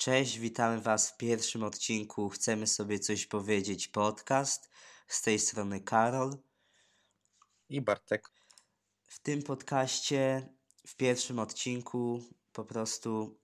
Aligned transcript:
Cześć, 0.00 0.38
witamy 0.38 0.80
Was 0.80 1.10
w 1.10 1.16
pierwszym 1.16 1.62
odcinku 1.62 2.28
Chcemy 2.28 2.66
sobie 2.66 2.98
coś 2.98 3.26
powiedzieć 3.26 3.88
podcast. 3.88 4.70
Z 5.08 5.22
tej 5.22 5.38
strony 5.38 5.80
Karol. 5.80 6.38
I 7.68 7.80
Bartek. 7.80 8.30
W 9.08 9.18
tym 9.18 9.42
podcaście, 9.42 10.48
w 10.86 10.96
pierwszym 10.96 11.38
odcinku, 11.38 12.22
po 12.52 12.64
prostu 12.64 13.40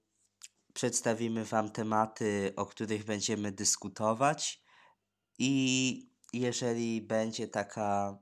przedstawimy 0.75 1.45
Wam 1.45 1.71
tematy, 1.71 2.53
o 2.57 2.67
których 2.67 3.05
będziemy 3.05 3.53
dyskutować. 3.53 4.63
I 5.39 6.11
jeżeli 6.33 7.03
będzie 7.03 7.49
taka 7.49 8.19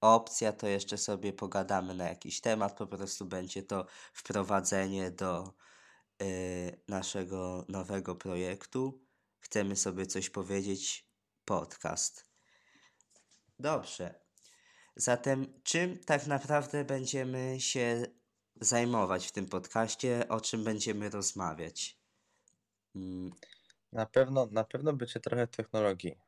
opcja, 0.00 0.52
to 0.52 0.66
jeszcze 0.66 0.98
sobie 0.98 1.32
pogadamy 1.32 1.94
na 1.94 2.08
jakiś 2.08 2.40
temat. 2.40 2.76
Po 2.76 2.86
prostu 2.86 3.26
będzie 3.26 3.62
to 3.62 3.86
wprowadzenie 4.12 5.10
do 5.10 5.54
naszego 6.88 7.64
nowego 7.68 8.14
projektu. 8.14 9.04
Chcemy 9.40 9.76
sobie 9.76 10.06
coś 10.06 10.30
powiedzieć. 10.30 11.08
Podcast. 11.44 12.24
Dobrze. 13.58 14.14
Zatem, 14.96 15.60
czym 15.62 15.98
tak 15.98 16.26
naprawdę 16.26 16.84
będziemy 16.84 17.60
się 17.60 18.06
zajmować 18.60 19.26
w 19.26 19.32
tym 19.32 19.46
podcaście? 19.46 20.28
O 20.28 20.40
czym 20.40 20.64
będziemy 20.64 21.10
rozmawiać? 21.10 21.98
Mm, 22.96 23.30
Na 23.92 24.06
pewno, 24.06 24.46
na 24.50 24.64
pewno 24.64 24.92
będzie 24.92 25.20
trochę 25.20 25.46
technologii. 25.46 26.18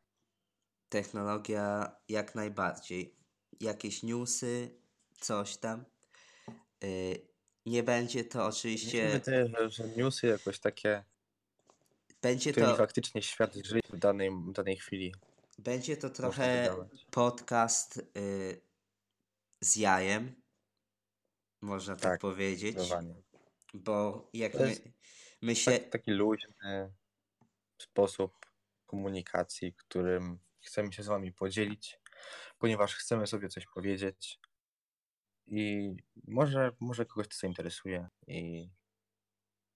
Technologia 0.88 1.96
jak 2.08 2.34
najbardziej. 2.34 3.16
Jakieś 3.60 4.02
newsy, 4.02 4.80
coś 5.20 5.56
tam. 5.56 5.84
Y, 6.84 7.28
Nie 7.66 7.82
będzie 7.82 8.24
to 8.24 8.46
oczywiście. 8.46 9.08
wydaje, 9.08 9.48
że, 9.48 9.70
że 9.70 9.88
newsy 9.88 10.26
jakoś 10.26 10.58
takie, 10.58 11.04
Będzie 12.22 12.52
którymi 12.52 12.72
to, 12.72 12.76
faktycznie 12.76 13.22
świat 13.22 13.54
żyje 13.54 13.80
w 13.90 13.98
danej, 13.98 14.30
w 14.30 14.52
danej 14.52 14.76
chwili. 14.76 15.14
będzie 15.58 15.96
to 15.96 16.10
trochę 16.10 16.62
wydawać. 16.62 17.06
podcast 17.10 17.96
y, 18.16 18.60
z 19.60 19.76
jajem, 19.76 20.42
można 21.62 21.94
tak, 21.96 22.02
Tak, 22.02 22.20
powiedzieć. 22.20 22.72
Zdecydowanie. 22.72 23.14
Bo 23.74 24.28
jak 24.32 24.52
To 24.52 24.58
my, 24.58 24.68
jest 24.68 24.82
my 25.42 25.56
się. 25.56 25.70
tak, 25.70 25.88
taki 25.90 26.10
luźny 26.10 26.92
sposób 27.82 28.32
komunikacji, 28.86 29.72
którym 29.74 30.38
chcemy 30.60 30.92
się 30.92 31.02
z 31.02 31.06
wami 31.06 31.32
podzielić, 31.32 32.00
ponieważ 32.58 32.94
chcemy 32.94 33.26
sobie 33.26 33.48
coś 33.48 33.66
powiedzieć 33.66 34.40
i 35.46 35.96
może, 36.28 36.70
może 36.80 37.06
kogoś 37.06 37.28
to 37.28 37.36
zainteresuje. 37.36 38.08
I 38.26 38.68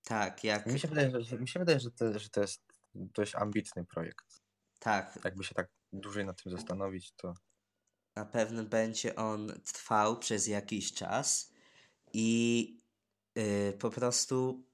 Tak, 0.05 0.45
jak. 0.45 0.67
mi 0.67 0.81
się 0.81 0.89
wydaje, 0.89 1.21
że, 1.21 1.39
mi 1.39 1.49
się 1.49 1.59
wydaje, 1.59 1.81
że, 1.81 1.91
to, 1.91 2.19
że 2.19 2.29
to 2.29 2.41
jest 2.41 2.63
dość 2.95 3.35
ambitny 3.35 3.85
projekt. 3.85 4.41
Tak, 4.79 5.19
Jakby 5.25 5.45
się 5.45 5.55
tak 5.55 5.69
dłużej 5.93 6.25
nad 6.25 6.43
tym 6.43 6.53
zastanowić, 6.53 7.13
to 7.13 7.35
na 8.17 8.25
pewno 8.25 8.65
będzie 8.65 9.17
on 9.17 9.61
trwał 9.65 10.19
przez 10.19 10.47
jakiś 10.47 10.93
czas 10.93 11.53
i 12.13 12.79
y, 13.39 13.77
po 13.79 13.91
prostu 13.91 14.65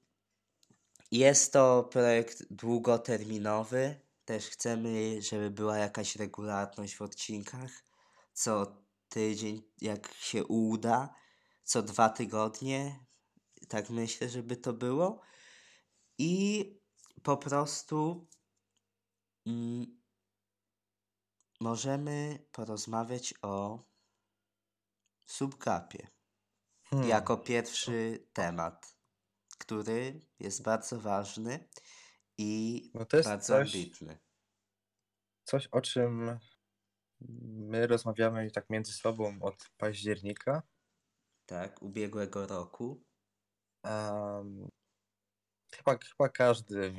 jest 1.11 1.53
to 1.53 1.83
projekt 1.91 2.43
długoterminowy. 2.53 3.99
Też 4.25 4.45
chcemy, 4.45 5.21
żeby 5.21 5.51
była 5.51 5.77
jakaś 5.77 6.15
regularność 6.15 6.95
w 6.95 7.01
odcinkach. 7.01 7.71
Co 8.33 8.77
tydzień, 9.17 9.61
jak 9.81 10.13
się 10.13 10.45
uda, 10.45 11.15
co 11.63 11.81
dwa 11.81 12.09
tygodnie. 12.09 13.05
Tak 13.69 13.89
myślę, 13.89 14.29
żeby 14.29 14.57
to 14.57 14.73
było. 14.73 15.21
I 16.17 16.63
po 17.23 17.37
prostu 17.37 18.27
mm, 19.45 20.01
możemy 21.59 22.45
porozmawiać 22.51 23.33
o 23.41 23.83
subgapie 25.25 26.07
Hmm. 26.83 27.09
jako 27.09 27.37
pierwszy 27.37 28.27
temat, 28.33 28.97
który 29.57 30.21
jest 30.39 30.63
bardzo 30.63 30.99
ważny 30.99 31.69
i 32.37 32.81
No 32.93 33.05
bardzo 33.23 33.39
coś- 33.45 33.75
ambitny. 33.75 34.19
coś, 35.43 35.67
o 35.67 35.81
czym 35.81 36.39
my 37.21 37.87
rozmawiamy 37.87 38.51
tak 38.51 38.69
między 38.69 38.93
sobą 38.93 39.41
od 39.41 39.69
października. 39.77 40.61
Tak, 41.45 41.81
ubiegłego 41.81 42.47
roku. 42.47 43.03
Em, 43.83 44.69
chyba, 45.75 45.97
chyba 45.97 46.29
każdy 46.29 46.93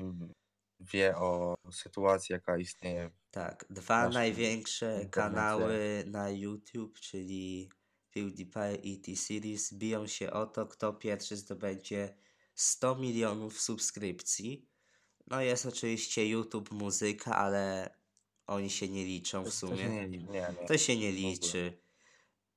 wie 0.81 1.17
o 1.17 1.55
sytuacji, 1.73 2.33
jaka 2.33 2.59
istnieje. 2.59 3.11
Tak, 3.31 3.67
dwa 3.71 4.09
największe 4.09 4.87
internecie. 4.87 5.11
kanały 5.11 6.05
na 6.07 6.31
YouTube, 6.31 7.01
czyli 7.01 7.71
PewDiePie 8.11 8.75
i 8.75 9.01
T-Series, 9.01 9.75
biją 9.75 10.07
się 10.07 10.31
o 10.31 10.47
to, 10.47 10.67
kto 10.67 10.93
pierwszy 10.93 11.37
zdobędzie 11.37 12.15
100 12.55 12.97
milionów 12.97 13.61
subskrypcji. 13.61 14.69
No 15.27 15.41
jest 15.41 15.67
oczywiście 15.67 16.29
YouTube 16.29 16.71
Muzyka, 16.71 17.37
ale 17.37 17.91
oni 18.49 18.71
się 18.71 18.89
nie 18.89 19.05
liczą 19.05 19.43
w 19.43 19.45
To 19.45 19.51
się 19.51 19.57
sumie. 19.57 19.89
nie, 19.89 20.09
nie, 20.09 20.19
nie. 20.19 20.55
To 20.69 20.79
się 20.79 20.97
nie 20.97 21.13
liczy. 21.13 21.79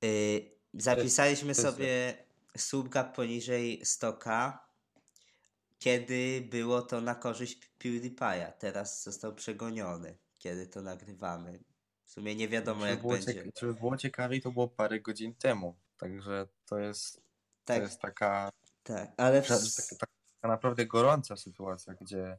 Y, 0.03 0.51
zapisaliśmy 0.73 1.55
to 1.55 1.61
sobie 1.61 2.17
subgap 2.57 3.15
poniżej 3.15 3.81
100k, 3.83 4.57
kiedy 5.79 6.47
było 6.49 6.81
to 6.81 7.01
na 7.01 7.15
korzyść 7.15 7.71
PewDiePie'a. 7.79 8.51
Teraz 8.51 9.03
został 9.03 9.35
przegoniony, 9.35 10.17
kiedy 10.37 10.67
to 10.67 10.81
nagrywamy. 10.81 11.63
W 12.05 12.11
sumie 12.11 12.35
nie 12.35 12.47
wiadomo 12.47 12.85
jak 12.85 13.07
będzie. 13.07 13.43
żeby 13.59 13.73
było 13.73 13.97
ciekawiej, 13.97 14.41
to 14.41 14.51
było 14.51 14.67
parę 14.67 14.99
godzin 14.99 15.35
temu. 15.35 15.75
Także 15.97 16.47
to 16.65 16.79
jest, 16.79 17.15
to 17.15 17.21
Tak, 17.65 17.81
jest 17.81 17.99
taka, 17.99 18.49
tak, 18.83 19.11
ale 19.17 19.41
w... 19.41 19.47
taka, 19.47 19.95
taka 19.99 20.47
naprawdę 20.47 20.85
gorąca 20.85 21.35
sytuacja, 21.35 21.93
gdzie 22.01 22.37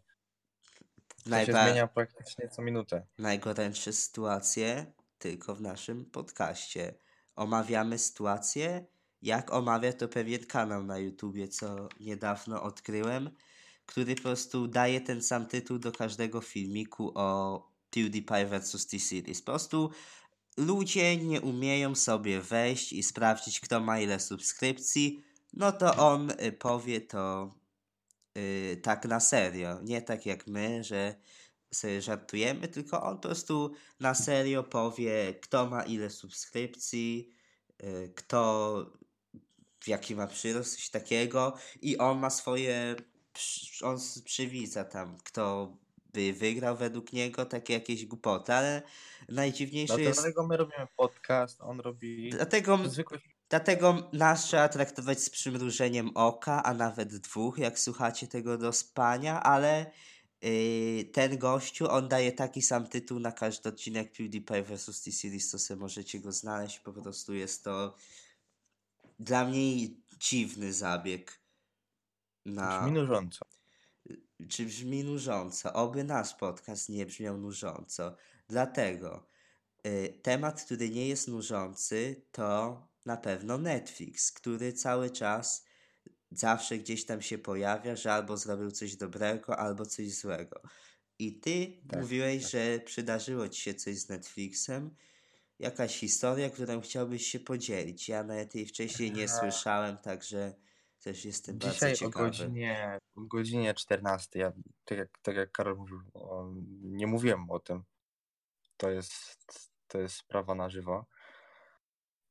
to 1.31 1.47
się 1.47 1.53
zmienia 1.53 1.87
praktycznie 1.87 2.49
co 2.49 2.63
minutę. 2.63 3.07
najgorętsze 3.19 3.93
sytuacje 3.93 4.93
tylko 5.19 5.55
w 5.55 5.61
naszym 5.61 6.05
podcaście. 6.05 6.95
Omawiamy 7.37 7.99
sytuację, 7.99 8.87
jak 9.23 9.53
omawia 9.53 9.93
to 9.93 10.09
pewien 10.09 10.47
kanał 10.47 10.85
na 10.85 10.99
YouTubie, 10.99 11.49
co 11.49 11.89
niedawno 12.01 12.63
odkryłem, 12.63 13.31
który 13.87 14.15
po 14.15 14.23
prostu 14.23 14.69
daje 14.69 15.01
ten 15.01 15.23
sam 15.23 15.47
tytuł 15.47 15.79
do 15.79 15.93
każdego 15.93 16.41
filmiku 16.41 17.13
o 17.15 17.59
PewDiePie 17.91 18.47
vs. 18.47 18.87
T-Series. 18.87 19.43
Po 19.43 19.53
prostu 19.53 19.91
ludzie 20.57 21.17
nie 21.17 21.41
umieją 21.41 21.95
sobie 21.95 22.41
wejść 22.41 22.93
i 22.93 23.03
sprawdzić, 23.03 23.61
kto 23.61 23.81
ma 23.81 24.01
ile 24.01 24.21
subskrypcji, 24.21 25.25
no 25.53 25.73
to 25.73 25.97
on 25.97 26.31
y, 26.31 26.53
powie 26.53 27.01
to 27.01 27.55
y, 28.39 28.81
tak 28.83 29.05
na 29.05 29.21
serio. 29.21 29.81
Nie 29.83 30.03
tak 30.03 30.27
jak 30.27 30.47
my, 30.47 30.85
że 30.85 31.15
sobie 31.75 32.03
żartujemy, 32.03 32.69
tylko 32.69 33.03
on 33.03 33.17
po 33.17 33.29
prostu 33.29 33.73
na 34.01 34.15
serio 34.15 34.63
powie, 34.63 35.35
kto 35.35 35.67
ma 35.67 35.83
ile 35.83 36.11
subskrypcji, 36.11 37.31
y, 37.83 38.13
kto 38.17 38.87
jaki 39.87 40.17
ma 40.17 40.27
przyrost, 40.27 40.77
coś 40.77 40.91
takiego 40.91 41.57
i 41.83 41.99
on 41.99 42.19
ma 42.19 42.31
swoje, 42.31 42.97
on 43.83 43.99
przywidza 44.25 44.85
tam, 44.85 45.19
kto 45.25 45.77
by 46.13 46.33
wygrał 46.33 46.77
według 46.77 47.13
niego, 47.13 47.47
takie 47.47 47.75
jakieś 47.75 48.07
głupoty, 48.07 48.53
ale 48.53 48.83
najdziwniejsze 49.29 50.01
jest, 50.01 50.21
Dlatego 50.21 50.47
my 50.47 50.57
robimy 50.57 50.87
podcast, 50.97 51.61
on 51.61 51.81
robi 51.81 52.31
dlatego 52.31 52.79
zwykły 52.89 53.21
Dlatego 53.53 54.09
nas 54.13 54.45
trzeba 54.45 54.69
traktować 54.69 55.21
z 55.21 55.31
przymrużeniem 55.31 56.11
oka, 56.15 56.63
a 56.63 56.75
nawet 56.75 57.17
dwóch, 57.17 57.59
jak 57.59 57.79
słuchacie 57.79 58.27
tego 58.27 58.59
do 58.59 58.73
spania, 58.73 59.43
ale 59.43 59.91
yy, 60.43 61.05
ten 61.05 61.39
gościu, 61.39 61.91
on 61.91 62.09
daje 62.09 62.33
taki 62.33 62.63
sam 62.63 62.87
tytuł 62.87 63.21
na 63.21 63.33
każdy 63.33 63.69
odcinek 63.69 64.13
PewDiePie 64.13 64.63
vs. 64.63 65.03
T-Series, 65.03 65.51
to 65.51 65.59
sobie 65.59 65.81
możecie 65.81 66.21
go 66.21 66.33
znaleźć, 66.33 66.79
po 66.79 66.93
prostu 66.93 67.35
jest 67.35 67.65
to 67.65 67.97
dla 69.19 69.45
mnie 69.45 69.89
dziwny 70.19 70.73
zabieg 70.73 71.41
na... 72.47 72.79
brzmi 72.79 72.93
nużąco. 72.93 73.45
Czy 74.49 74.67
brzmi 74.67 75.05
nużąco? 75.05 75.73
Oby 75.73 76.05
nasz 76.05 76.35
podcast 76.35 76.89
nie 76.89 77.07
brzmiał 77.07 77.39
nużąco. 77.39 78.17
Dlatego 78.49 79.27
y, 79.87 80.19
temat, 80.23 80.65
który 80.65 80.91
nie 80.91 81.09
jest 81.09 81.29
nużący, 81.29 82.23
to 82.31 82.92
na 83.07 83.17
pewno 83.17 83.59
Netflix, 83.59 84.33
który 84.33 84.73
cały 84.73 85.11
czas 85.11 85.67
zawsze 86.31 86.79
gdzieś 86.79 87.07
tam 87.07 87.23
się 87.23 87.39
pojawia, 87.39 87.97
że 87.97 88.13
albo 88.13 88.37
zrobił 88.37 88.71
coś 88.71 88.97
dobrego, 88.97 89.59
albo 89.59 89.87
coś 89.87 90.11
złego. 90.15 90.61
I 91.19 91.41
ty 91.41 91.73
Tak, 91.89 92.01
mówiłeś, 92.01 92.43
tak. 92.43 92.51
że 92.51 92.81
przydarzyło 92.81 93.49
ci 93.49 93.63
się 93.63 93.75
coś 93.75 93.99
z 93.99 94.09
Netflixem. 94.09 94.97
Jakaś 95.59 95.99
historia, 95.99 96.51
którą 96.51 96.81
chciałbyś 96.81 97.27
się 97.27 97.41
podzielić. 97.41 98.09
Ja 98.09 98.25
nawet 98.25 98.55
jej 98.55 98.67
wcześniej 98.67 99.13
nie 99.13 99.25
Aha. 99.25 99.41
słyszałem, 99.41 99.97
także 99.97 100.55
Też 101.03 101.25
jestem 101.25 101.61
Dzisiaj 101.61 101.73
bardzo 101.81 102.07
o 102.07 102.09
ciekawy. 102.09 102.25
godzinie, 102.27 102.99
o 103.17 103.21
godzinie 103.21 103.75
14, 103.75 104.39
ja, 104.39 104.53
tak, 104.85 104.99
jak, 104.99 105.19
tak 105.23 105.37
jak 105.37 105.53
Karol 105.53 105.77
mówił, 105.77 106.01
o, 106.15 106.53
nie 106.83 107.07
mówiłem 107.07 107.51
o 107.51 107.59
tym. 107.59 107.83
To 108.77 108.91
jest, 108.91 109.37
to 109.89 110.01
jest 110.01 110.15
sprawa 110.17 110.55
na 110.55 110.69
żywo. 110.71 111.07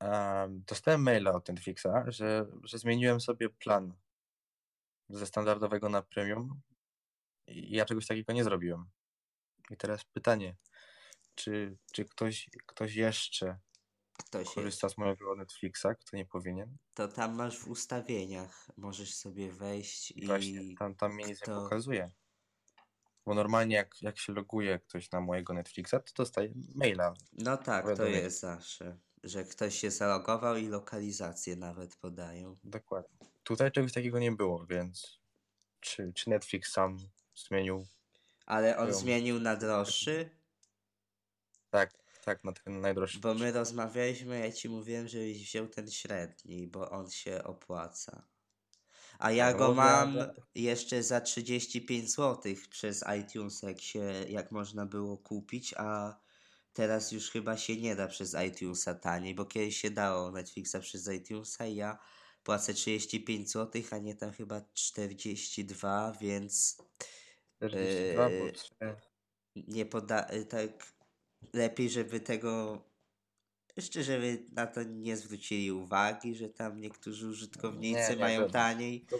Em, 0.02 0.64
dostałem 0.68 1.04
maila 1.04 1.32
od 1.32 1.50
Netflixa, 1.50 1.88
że, 2.08 2.46
że 2.64 2.78
zmieniłem 2.78 3.22
sobie 3.22 3.50
plan 3.50 3.94
ze 5.10 5.26
standardowego 5.26 5.90
na 5.90 6.02
premium 6.02 6.62
i 7.48 7.76
ja 7.76 7.86
czegoś 7.86 8.08
takiego 8.08 8.34
nie 8.34 8.44
zrobiłem. 8.44 8.86
I 9.70 9.78
teraz 9.78 10.04
pytanie, 10.04 10.56
czy, 11.36 11.78
czy 11.94 12.06
ktoś, 12.06 12.50
ktoś 12.66 12.96
jeszcze 12.96 13.60
Ktoś 14.14 14.42
jest. 14.46 14.56
korzysta 14.56 14.90
z 14.90 14.98
mojego 14.98 15.36
Netflixa, 15.36 15.86
kto 16.00 16.18
nie 16.18 16.26
powinien? 16.26 16.78
To 16.94 17.08
tam 17.08 17.36
masz 17.36 17.60
w 17.60 17.68
ustawieniach. 17.68 18.68
Możesz 18.78 19.16
sobie 19.16 19.52
wejść 19.52 20.12
i. 20.12 20.26
Właśnie, 20.28 20.76
tam, 20.78 20.96
tam 20.96 21.14
mnie 21.14 21.24
nic 21.26 21.42
nie 21.42 21.44
kto- 21.44 21.64
pokazuje. 21.64 22.12
Bo 23.26 23.34
normalnie 23.34 23.76
jak, 23.76 24.02
jak 24.02 24.18
się 24.20 24.34
loguje 24.34 24.80
ktoś 24.80 25.12
na 25.12 25.22
mojego 25.22 25.54
Netflixa, 25.54 25.92
to 25.92 26.00
dostaje 26.16 26.54
maila. 26.76 27.14
No 27.34 27.58
tak, 27.58 27.98
to 27.98 28.06
jest 28.06 28.40
zawsze. 28.40 28.98
Że 29.24 29.44
ktoś 29.44 29.76
się 29.80 29.92
zalogował 29.92 30.58
i 30.58 30.68
lokalizację 30.68 31.56
nawet 31.56 31.96
podają. 31.96 32.58
Dokładnie. 32.64 33.18
Tutaj 33.44 33.72
czegoś 33.72 33.94
takiego 33.94 34.20
nie 34.20 34.32
było, 34.32 34.66
więc 34.66 35.20
czy, 35.80 36.12
czy 36.16 36.30
Netflix 36.30 36.72
sam 36.72 36.98
zmienił? 37.36 37.88
Ale 38.46 38.78
on 38.78 38.88
Swoją- 38.88 39.00
zmienił 39.02 39.40
na 39.40 39.56
droższy, 39.56 40.30
Tak, 41.70 41.94
tak, 42.26 42.44
na 42.44 42.52
ten 42.54 42.82
najdroższy. 42.82 43.20
bo 43.20 43.34
my 43.34 43.52
rozmawialiśmy, 43.52 44.40
ja 44.40 44.52
ci 44.52 44.70
mówiłem, 44.70 45.08
żebyś 45.08 45.44
wziął 45.44 45.68
ten 45.68 45.92
średni, 45.92 46.68
bo 46.68 46.90
on 46.90 47.10
się 47.10 47.44
opłaca. 47.44 48.28
A 49.20 49.32
ja 49.32 49.52
No, 49.52 49.58
go 49.58 49.74
mam 49.74 50.16
ja- 50.16 50.34
jeszcze 50.56 51.04
za 51.04 51.22
35 51.22 52.12
zł 52.12 52.54
przez 52.70 53.04
iTunes, 53.22 53.62
jak, 53.62 53.82
się, 53.82 54.00
jak 54.30 54.52
można 54.52 54.86
było 54.86 55.18
kupić, 55.18 55.74
a 55.78 56.20
teraz 56.74 57.12
już 57.12 57.30
chyba 57.32 57.58
się 57.58 57.78
nie 57.78 57.96
da 57.96 58.08
przez 58.08 58.36
iTunesa 58.48 58.96
taniej, 58.96 59.36
bo 59.36 59.46
kiedyś 59.46 59.78
się 59.78 59.90
dało 59.90 60.32
Netflixa 60.32 60.76
przez 60.82 61.08
iTunesa 61.08 61.66
i 61.66 61.76
ja 61.76 61.98
płacę 62.44 62.74
35 62.74 63.52
zł, 63.52 63.82
a 63.92 63.98
nie 63.98 64.16
tam 64.16 64.32
chyba 64.32 64.62
42, 64.74 66.14
więc 66.22 66.78
42, 67.58 68.30
bo 68.30 68.46
Yy, 68.46 68.52
trzy- 68.52 68.96
nie 69.56 69.86
poda... 69.86 70.28
y, 70.34 70.46
tak 70.46 70.94
lepiej, 71.54 71.90
żeby 71.90 72.20
tego 72.20 72.82
jeszcze 73.78 74.04
żeby 74.04 74.46
na 74.52 74.68
to 74.68 74.84
nie 74.84 75.18
zwrócili 75.18 75.72
uwagi, 75.72 76.36
że 76.36 76.50
tam 76.50 76.82
niektórzy 76.82 77.28
użytkownicy 77.28 78.00
Nie, 78.02 78.10
nie, 78.10 78.16
mają 78.16 78.42
do- 78.42 78.50
taniej, 78.50 79.06
do- 79.10 79.20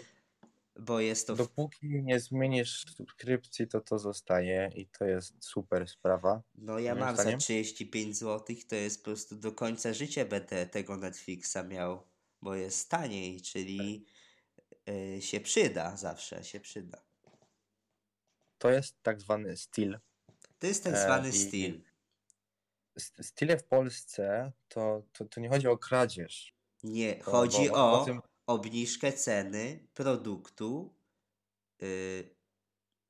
bo 0.80 1.00
jest 1.00 1.26
to. 1.26 1.34
Dopóki 1.36 1.86
nie 2.02 2.20
zmienisz 2.20 2.84
subskrypcji, 2.96 3.68
to 3.68 3.80
to 3.80 3.98
zostaje 3.98 4.70
i 4.74 4.86
to 4.86 5.04
jest 5.04 5.44
super 5.44 5.88
sprawa. 5.88 6.42
no 6.54 6.78
ja 6.78 6.94
mam 6.94 7.16
za 7.16 7.22
zdaniem. 7.22 7.40
35 7.40 8.16
zł, 8.18 8.56
to 8.68 8.74
jest 8.74 8.98
po 8.98 9.04
prostu 9.04 9.36
do 9.36 9.52
końca 9.52 9.92
życia 9.94 10.24
będę 10.24 10.66
tego 10.66 10.96
Netflixa 10.96 11.56
miał, 11.68 12.06
bo 12.42 12.54
jest 12.54 12.90
taniej, 12.90 13.40
czyli 13.40 14.06
y, 14.88 15.22
się 15.22 15.40
przyda 15.40 15.96
zawsze, 15.96 16.44
się 16.44 16.60
przyda. 16.60 17.02
To 18.58 18.70
jest 18.70 19.02
tak 19.02 19.20
zwany 19.20 19.56
styl. 19.56 19.98
To 20.58 20.66
jest 20.66 20.84
tak 20.84 20.94
E, 20.94 21.02
zwany 21.02 21.28
i- 21.28 21.32
styl. 21.32 21.80
Style 23.20 23.58
w 23.58 23.64
Polsce 23.64 24.52
to, 24.68 25.02
to, 25.12 25.24
to 25.24 25.40
nie 25.40 25.48
chodzi 25.48 25.68
o 25.68 25.78
kradzież. 25.78 26.54
Nie, 26.82 27.14
Bo- 27.14 27.30
chodzi 27.30 27.68
bo- 27.68 27.74
bo 27.74 28.00
o 28.02 28.04
tym- 28.04 28.20
obniżkę 28.52 29.12
ceny 29.12 29.88
produktu, 29.94 30.94
y, 31.82 32.34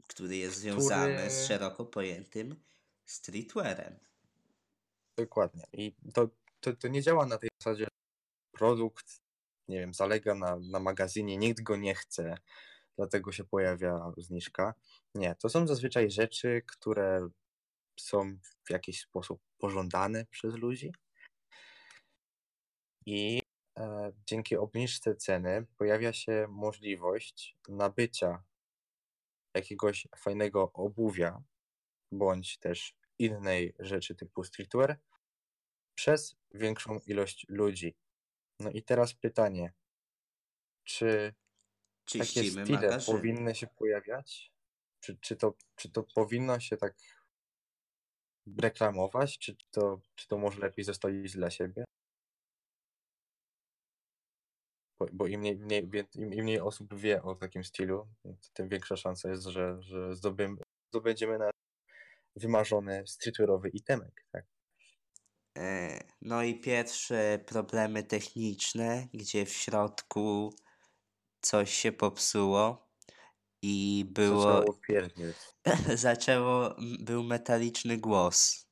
który 0.09 0.37
jest 0.37 0.57
związany 0.57 1.31
z 1.31 1.47
szeroko 1.47 1.85
pojętym 1.85 2.57
streetwearem. 3.05 3.99
Dokładnie. 5.17 5.65
I 5.73 5.95
to, 6.15 6.29
to, 6.61 6.73
to 6.73 6.89
nie 6.89 7.03
działa 7.03 7.27
na 7.27 7.39
tej 7.39 7.51
zasadzie, 7.61 7.85
że 7.85 7.91
produkt, 8.53 9.21
nie 9.69 9.79
wiem, 9.81 9.95
zalega 9.95 10.35
na, 10.35 10.57
na 10.57 10.81
magazynie, 10.81 11.37
nikt 11.37 11.63
go 11.63 11.77
nie 11.77 11.95
chce, 11.95 12.35
dlatego 12.97 13.33
się 13.33 13.45
pojawia 13.45 14.13
zniżka. 14.17 14.75
Nie, 15.15 15.35
to 15.35 15.49
są 15.49 15.67
zazwyczaj 15.67 16.11
rzeczy, 16.11 16.63
które 16.67 17.29
są 18.01 18.39
w 18.65 18.71
jakiś 18.71 19.01
sposób 19.01 19.41
pożądane 19.59 20.27
przez 20.31 20.55
ludzi. 20.55 20.93
I 23.07 23.42
dzięki 24.27 24.57
obniżce 24.57 25.17
ceny 25.17 25.67
pojawia 25.77 26.13
się 26.13 26.47
możliwość 26.51 27.57
nabycia 27.69 28.43
jakiegoś 29.55 30.09
fajnego 30.17 30.73
obuwia, 30.73 31.43
bądź 32.13 32.59
też 32.59 32.97
innej 33.19 33.75
rzeczy 33.79 34.15
typu 34.15 34.45
streetwear 34.45 34.99
przez 35.95 36.37
większą 36.55 36.99
ilość 37.07 37.47
ludzi. 37.49 37.95
No 38.61 38.71
i 38.71 38.83
teraz 38.83 39.15
pytanie, 39.15 39.73
czy 40.85 41.35
takie 42.13 42.25
stile 42.25 42.65
magazyny. 42.65 43.19
powinny 43.19 43.55
się 43.55 43.67
pojawiać? 43.67 44.53
Czy, 45.01 45.17
czy, 45.17 45.37
to, 45.37 45.55
czy 45.77 45.91
to 45.91 46.03
powinno 46.15 46.61
się 46.61 46.77
tak 46.77 46.97
reklamować? 48.59 49.39
Czy 49.39 49.57
to, 49.71 50.01
czy 50.15 50.29
to 50.29 50.39
może 50.39 50.61
lepiej 50.61 50.85
zostawić 50.85 51.33
dla 51.33 51.51
siebie? 51.51 51.85
Bo, 55.03 55.09
bo 55.13 55.27
im, 55.27 55.41
mniej, 55.41 55.57
mniej, 55.57 55.89
im, 56.15 56.33
im 56.33 56.45
mniej 56.45 56.61
osób 56.61 56.95
wie 56.95 57.23
o 57.23 57.35
takim 57.35 57.65
stylu, 57.65 58.09
tym 58.53 58.69
większa 58.69 58.97
szansa 58.97 59.29
jest, 59.29 59.43
że, 59.43 59.83
że 59.83 60.17
zdobym, 60.17 60.59
zdobędziemy 60.93 61.39
na 61.39 61.51
wymarzony 62.37 63.07
streetwearowy 63.07 63.69
itemek. 63.69 64.25
Tak? 64.33 64.45
E, 65.59 65.99
No 66.23 66.43
i 66.43 66.61
pierwsze 66.61 67.39
problemy 67.47 68.03
techniczne, 68.05 69.09
gdzie 69.15 69.47
w 69.47 69.53
środku 69.53 70.55
coś 71.41 71.75
się 71.75 71.93
popsuło 71.93 72.89
i 73.63 74.05
było 74.09 74.43
Zaczęło 74.43 74.75
pierdzieć. 74.75 75.37
zaczęło, 76.07 76.77
był 77.01 77.23
metaliczny 77.23 77.99
głos. 77.99 78.67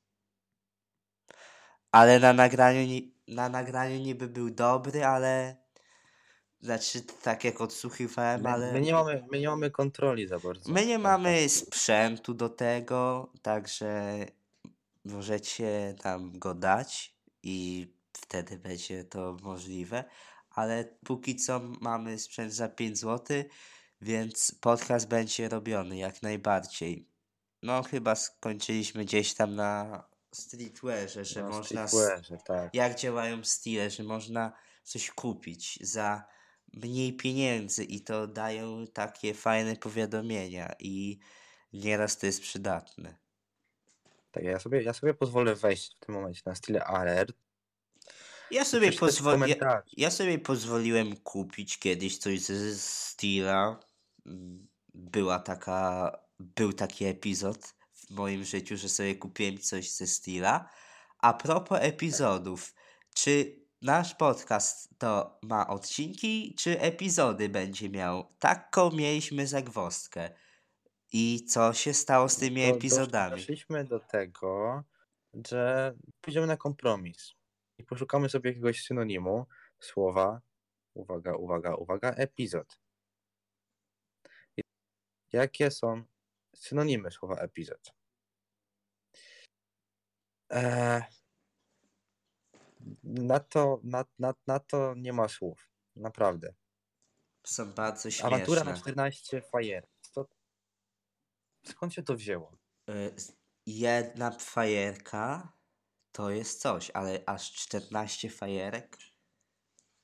Ale 1.91 2.19
na 2.19 2.33
nagraniu, 2.33 2.81
ni- 2.81 3.15
na 3.27 3.49
nagraniu 3.49 3.99
niby 3.99 4.27
był 4.27 4.49
dobry, 4.49 5.05
ale 5.05 5.60
znaczy 6.61 7.01
tak 7.01 7.43
jak 7.43 7.61
odsłuchiwałem, 7.61 8.41
My, 8.41 8.49
ale 8.49 8.73
my, 8.73 8.81
nie 8.81 8.93
mamy, 8.93 9.27
my 9.31 9.39
nie 9.39 9.49
mamy 9.49 9.71
kontroli 9.71 10.27
za 10.27 10.39
bardzo. 10.39 10.71
my 10.71 10.85
nie 10.85 10.97
nad 10.97 11.03
mamy 11.03 11.39
tym. 11.39 11.49
sprzętu 11.49 12.33
do 12.33 12.49
tego, 12.49 13.31
także 13.41 14.25
możecie 15.05 15.95
tam 16.01 16.39
go 16.39 16.53
dać 16.55 17.15
i 17.43 17.87
wtedy 18.13 18.57
będzie 18.59 19.03
to 19.03 19.37
możliwe, 19.41 20.03
ale 20.49 20.85
póki 21.05 21.35
co 21.35 21.59
mamy 21.59 22.19
sprzęt 22.19 22.53
za 22.53 22.69
5 22.69 22.97
zł, 22.99 23.43
więc 24.01 24.55
podcast 24.61 25.07
będzie 25.07 25.49
robiony 25.49 25.97
jak 25.97 26.21
najbardziej. 26.21 27.07
No 27.63 27.83
chyba 27.83 28.15
skończyliśmy 28.15 29.05
gdzieś 29.05 29.33
tam 29.33 29.55
na 29.55 30.03
streetwearze, 30.33 31.25
że 31.25 31.41
Na 31.41 31.49
można... 31.49 31.87
streetwearze, 31.87 32.37
tak. 32.45 32.73
Jak 32.73 32.95
działają 32.99 33.43
stile, 33.43 33.89
że 33.89 34.03
można 34.03 34.51
coś 34.83 35.11
kupić 35.11 35.79
za 35.81 36.23
mniej 36.73 37.13
pieniędzy 37.13 37.83
i 37.83 38.01
to 38.01 38.27
dają 38.27 38.87
takie 38.87 39.33
fajne 39.33 39.75
powiadomienia 39.75 40.73
i 40.79 41.19
nieraz 41.73 42.17
to 42.17 42.25
jest 42.25 42.41
przydatne. 42.41 43.17
tak 44.31 44.43
ja, 44.43 44.59
sobie, 44.59 44.83
ja 44.83 44.93
sobie 44.93 45.13
pozwolę 45.13 45.55
wejść 45.55 45.95
w 45.95 46.05
tym 46.05 46.15
momencie 46.15 46.41
na 46.45 46.55
style 46.55 46.83
alert. 46.85 47.35
Ja 48.51 48.65
sobie, 48.65 48.91
przeczytać 48.91 48.99
pozwol... 48.99 49.39
ja, 49.49 49.83
ja 49.97 50.11
sobie 50.11 50.39
pozwoliłem 50.39 51.17
kupić 51.17 51.79
kiedyś 51.79 52.17
coś 52.17 52.39
ze. 52.41 53.79
Mm, 54.25 54.67
Była 54.93 55.39
taka, 55.39 56.11
był 56.39 56.73
taki 56.73 57.05
epizod 57.05 57.75
w 57.93 58.09
moim 58.09 58.43
życiu, 58.43 58.77
że 58.77 58.89
sobie 58.89 59.15
kupiłem 59.15 59.57
coś 59.57 59.91
ze 59.91 60.07
Stila. 60.07 60.69
A 61.19 61.33
propos 61.33 61.79
epizodów, 61.81 62.73
czy 63.15 63.60
nasz 63.81 64.15
podcast 64.15 64.89
to 64.97 65.39
ma 65.43 65.67
odcinki, 65.67 66.55
czy 66.59 66.79
epizody 66.79 67.49
będzie 67.49 67.89
miał? 67.89 68.33
Taką 68.39 68.91
mieliśmy 68.91 69.47
zagwozdkę. 69.47 70.29
I 71.13 71.45
co 71.45 71.73
się 71.73 71.93
stało 71.93 72.29
z 72.29 72.37
tymi 72.37 72.61
Do- 72.67 72.75
epizodami? 72.75 73.35
Doszliśmy 73.35 73.85
do 73.85 73.99
tego, 73.99 74.83
że 75.47 75.93
pójdziemy 76.21 76.47
na 76.47 76.57
kompromis 76.57 77.33
i 77.77 77.83
poszukamy 77.83 78.29
sobie 78.29 78.49
jakiegoś 78.49 78.83
synonimu 78.83 79.45
słowa, 79.79 80.41
uwaga, 80.93 81.35
uwaga, 81.35 81.75
uwaga, 81.75 82.09
epizod. 82.11 82.79
Jakie 85.33 85.71
są 85.71 86.03
synonimy 86.55 87.11
słowa 87.11 87.35
epizod? 87.35 87.93
Eee, 90.49 91.01
na, 93.03 93.39
to, 93.39 93.79
na, 93.83 94.05
na, 94.19 94.33
na 94.47 94.59
to 94.59 94.93
nie 94.97 95.13
ma 95.13 95.27
słów. 95.27 95.69
Naprawdę. 95.95 96.53
są 97.45 97.73
bardzo 97.73 98.11
śmieszne. 98.11 98.27
Awantura 98.27 98.63
na 98.63 98.77
14 98.77 99.41
fajer. 99.41 99.87
To... 100.13 100.27
Skąd 101.65 101.93
się 101.93 102.03
to 102.03 102.15
wzięło? 102.15 102.57
Y, 102.89 103.15
Jedna 103.65 104.31
fajerka 104.31 105.53
to 106.11 106.29
jest 106.29 106.61
coś, 106.61 106.91
ale 106.91 107.23
aż 107.25 107.51
14 107.51 108.29
fajerek? 108.29 108.97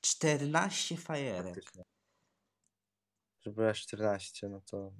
14 0.00 0.96
fajerek. 0.96 1.72
Żeby 3.40 3.68
aż 3.68 3.82
14, 3.82 4.48
no 4.48 4.60
to... 4.60 4.92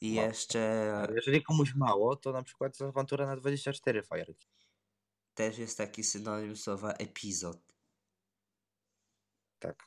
I 0.00 0.14
jeszcze 0.14 1.08
jeżeli 1.14 1.42
komuś 1.42 1.74
mało, 1.74 2.16
to 2.16 2.32
na 2.32 2.42
przykład 2.42 2.82
awantura 2.82 3.26
na 3.26 3.36
24 3.36 4.02
fajerki. 4.02 4.48
Też 5.34 5.58
jest 5.58 5.78
taki 5.78 6.04
synonim 6.04 6.56
słowa 6.56 6.92
epizod. 6.92 7.74
Tak. 9.58 9.82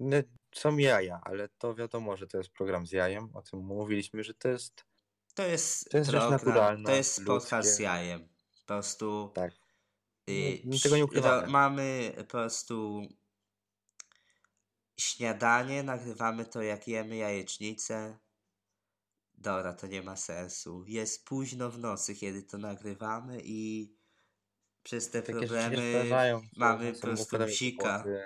No, 0.00 0.16
są 0.54 0.76
jaja, 0.76 1.20
ale 1.24 1.48
to 1.48 1.74
wiadomo, 1.74 2.16
że 2.16 2.26
to 2.26 2.38
jest 2.38 2.50
program 2.50 2.86
z 2.86 2.92
jajem. 2.92 3.36
O 3.36 3.42
tym 3.42 3.60
mówiliśmy, 3.60 4.24
że 4.24 4.34
to 4.34 4.48
jest... 4.48 4.84
To 5.34 5.42
jest, 5.46 5.90
To 5.90 5.98
jest 5.98 6.10
program, 6.10 6.84
to 6.84 6.92
jest 6.94 7.24
podcast 7.24 7.68
z 7.76 7.78
jajem. 7.78 8.28
Po 8.60 8.66
prostu 8.66 9.30
Tak. 9.34 9.52
y, 10.28 10.60
Nie- 10.64 10.72
przy- 10.72 10.82
tego 10.82 10.96
nie 10.96 11.04
ukrywamy. 11.04 11.46
mamy 11.46 12.12
po 12.16 12.24
prostu 12.24 13.02
śniadanie, 15.00 15.82
nagrywamy 15.82 16.44
to 16.46 16.62
jak 16.62 16.88
jemy 16.88 17.16
jajecznicę. 17.16 18.18
Dobra, 19.34 19.72
to 19.72 19.86
nie 19.86 20.02
ma 20.02 20.16
sensu. 20.16 20.84
Jest 20.86 21.24
późno 21.24 21.70
w 21.70 21.78
nocy, 21.78 22.14
kiedy 22.14 22.42
to 22.42 22.58
nagrywamy 22.58 23.40
i 23.44 23.92
przez 24.88 25.10
te 25.10 25.22
Takie 25.22 25.38
problemy 25.38 26.04
mamy 26.56 26.92
po 26.92 27.00
prostu 27.00 27.36
głupoty. 27.38 28.22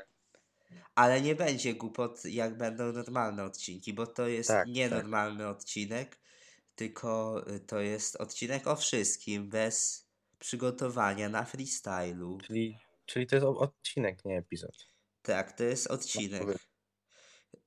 Ale 0.95 1.21
nie 1.21 1.35
będzie 1.35 1.75
głupot, 1.75 2.25
jak 2.25 2.57
będą 2.57 2.93
normalne 2.93 3.45
odcinki, 3.45 3.95
bo 3.95 4.07
to 4.07 4.29
jest 4.29 4.49
Tak, 4.49 4.69
nienormalny 4.69 5.49
odcinek, 5.49 6.19
tylko 6.75 7.43
y, 7.55 7.61
to 7.61 7.81
jest 7.81 8.17
odcinek 8.17 8.67
o 8.67 8.77
wszystkim, 8.77 9.49
bez 9.49 10.07
przygotowania 10.39 11.29
na 11.29 11.45
freestylu. 11.45 12.39
Czyli, 12.47 12.79
czyli 13.07 13.27
to 13.27 13.37
jest 13.37 13.47
odcinek, 13.47 14.25
nie 14.25 14.39
epizod. 14.39 14.89
Tak, 15.23 15.53
to 15.53 15.65
jest 15.65 15.87
odcinek. 15.87 16.43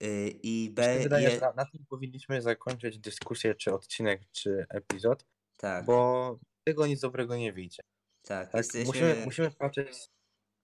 Y, 0.04 0.40
I 0.44 0.70
be, 0.70 1.00
wydaje, 1.00 1.30
je, 1.30 1.40
na, 1.40 1.54
na 1.54 1.66
tym 1.66 1.86
powinniśmy 1.90 2.42
zakończyć 2.42 3.00
dyskusję, 3.00 3.56
czy 3.56 3.74
odcinek, 3.74 4.22
czy 4.32 4.66
epizod, 4.70 5.25
tak, 5.58 5.86
bo 5.86 6.40
tego 6.64 6.88
nic 6.88 7.00
dobrego 7.00 7.38
nie 7.38 7.54
wyjdzie. 7.54 7.84
Tak, 8.27 8.51
Tak? 8.51 8.53
jesteśmy, 8.60 8.86
Musimy, 8.86 9.25
musimy 9.25 9.51
patrzeć 9.51 10.10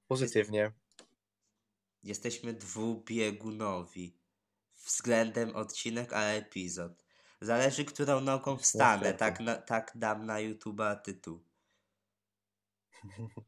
pozytywnie. 0.07 0.71
jesteśmy 2.03 2.53
dwubiegunowi 2.53 4.17
względem 4.85 5.55
odcinek 5.55 6.13
a 6.13 6.23
epizod. 6.23 7.05
Zależy, 7.41 7.85
którą 7.85 8.21
nogą 8.21 8.57
wstanę, 8.57 8.97
Niestety. 8.97 9.19
tak, 9.19 9.39
na, 9.39 9.55
tak 9.55 9.91
dam 9.95 10.25
na 10.25 10.35
YouTube'a 10.35 11.01
tytuł. 11.01 11.43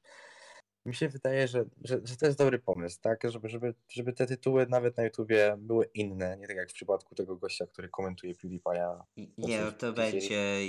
Mi 0.85 0.95
się 0.95 1.09
wydaje, 1.09 1.47
że, 1.47 1.65
że, 1.83 1.99
że 2.03 2.17
to 2.17 2.25
jest 2.25 2.37
dobry 2.37 2.59
pomysł, 2.59 2.99
tak? 3.01 3.31
Żeby, 3.31 3.49
żeby, 3.49 3.73
żeby 3.89 4.13
te 4.13 4.25
tytuły 4.25 4.65
nawet 4.69 4.97
na 4.97 5.03
YouTubie 5.03 5.55
były 5.57 5.85
inne, 5.93 6.37
nie 6.37 6.47
tak 6.47 6.55
jak 6.57 6.69
w 6.69 6.73
przypadku 6.73 7.15
tego 7.15 7.35
gościa, 7.35 7.67
który 7.67 7.89
komentuje 7.89 8.33
PewDiePie'a. 8.35 9.03
Nie, 9.37 9.61
no 9.61 9.71
to 9.71 9.93
będzie 9.93 10.59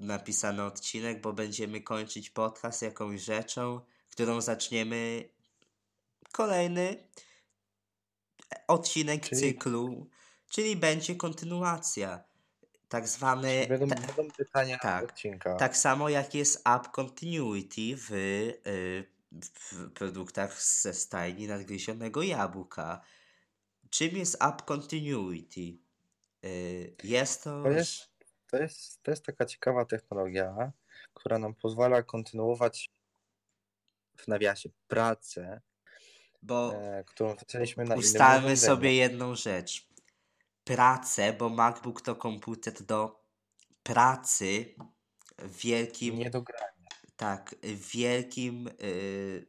napisany 0.00 0.64
odcinek, 0.64 1.20
bo 1.20 1.32
będziemy 1.32 1.80
kończyć 1.80 2.30
podcast 2.30 2.82
jakąś 2.82 3.20
rzeczą, 3.20 3.80
którą 4.10 4.40
zaczniemy 4.40 5.28
kolejny 6.32 7.08
odcinek 8.68 9.22
Czyli- 9.28 9.40
cyklu, 9.40 10.08
czyli 10.50 10.76
będzie 10.76 11.14
kontynuacja. 11.16 12.24
Tak 12.88 13.08
zwany. 13.08 13.66
Będą, 13.68 13.88
ta, 13.88 14.12
będą 14.12 14.30
pytania 14.36 14.78
tak, 14.78 15.04
odcinka. 15.04 15.56
tak 15.56 15.76
samo 15.76 16.08
jak 16.08 16.34
jest 16.34 16.68
App 16.68 16.88
Continuity 16.90 17.96
w, 17.96 18.12
y, 18.12 19.04
w 19.54 19.90
produktach 19.90 20.62
ze 20.62 20.94
stajni 20.94 21.46
nadgryzionego 21.46 22.22
jabłka. 22.22 23.00
Czym 23.90 24.16
jest 24.16 24.42
App 24.42 24.62
Continuity? 24.64 25.78
Y, 26.44 26.96
Jest 27.04 27.44
to. 27.44 27.62
To, 28.50 28.56
jest, 28.56 29.02
to 29.02 29.10
jest 29.10 29.24
taka 29.24 29.46
ciekawa 29.46 29.84
technologia, 29.84 30.72
która 31.14 31.38
nam 31.38 31.54
pozwala 31.54 32.02
kontynuować 32.02 32.90
w 34.16 34.28
nawiasie 34.28 34.70
pracę, 34.88 35.60
Bo 36.42 36.74
e, 36.74 37.04
którą 37.04 37.36
zaczęliśmy 37.38 37.84
na 37.84 37.94
ustalmy 37.94 38.56
sobie 38.56 38.94
jedną 38.94 39.34
rzecz. 39.34 39.88
Pracę, 40.64 41.32
bo 41.32 41.48
MacBook 41.48 42.00
to 42.00 42.16
komputer 42.16 42.82
do 42.82 43.24
pracy 43.82 44.74
w 45.38 45.56
wielkim, 45.56 46.18
Nie 46.18 46.30
do 46.30 46.42
grania. 46.42 46.88
tak, 47.16 47.54
w 47.62 47.90
wielkim 47.90 48.64
yy, 48.64 49.46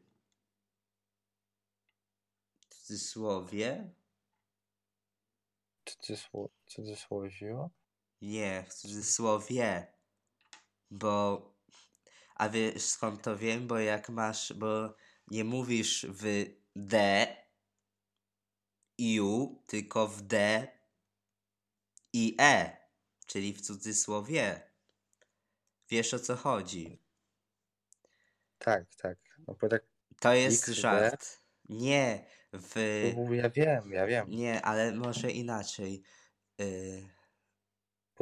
w 2.70 2.76
cudzysłowie, 2.76 3.90
Cudzysło, 5.86 6.50
cudzysłowiu. 6.66 7.70
Nie, 8.22 8.66
w 8.70 8.74
cudzysłowie, 8.74 9.88
bo, 10.92 11.46
a 12.36 12.50
wiesz 12.50 12.84
skąd 12.84 13.22
to 13.22 13.38
wiem, 13.38 13.68
bo 13.68 13.80
jak 13.80 14.10
masz, 14.10 14.54
bo 14.54 14.96
nie 15.32 15.44
mówisz 15.44 16.06
w 16.10 16.46
D 16.76 17.28
i 18.98 19.22
U, 19.22 19.64
tylko 19.68 20.08
w 20.08 20.22
D 20.22 20.68
i 22.14 22.36
E, 22.40 22.78
czyli 23.26 23.54
w 23.54 23.62
cudzysłowie. 23.62 24.72
Wiesz 25.90 26.14
o 26.14 26.20
co 26.20 26.36
chodzi. 26.36 27.02
Tak, 28.58 28.96
tak. 28.96 29.18
No 29.48 29.56
bo 29.62 29.70
tak, 29.70 29.84
To 30.20 30.34
jest 30.34 30.70
XD? 30.70 30.82
żart. 30.82 31.40
Nie, 31.70 32.26
w... 32.54 32.76
ja 33.32 33.50
wiem, 33.50 33.92
ja 33.92 34.08
wiem. 34.08 34.30
Nie, 34.30 34.62
ale 34.62 34.92
może 34.92 35.32
inaczej. 35.32 36.04
Y, 36.62 37.10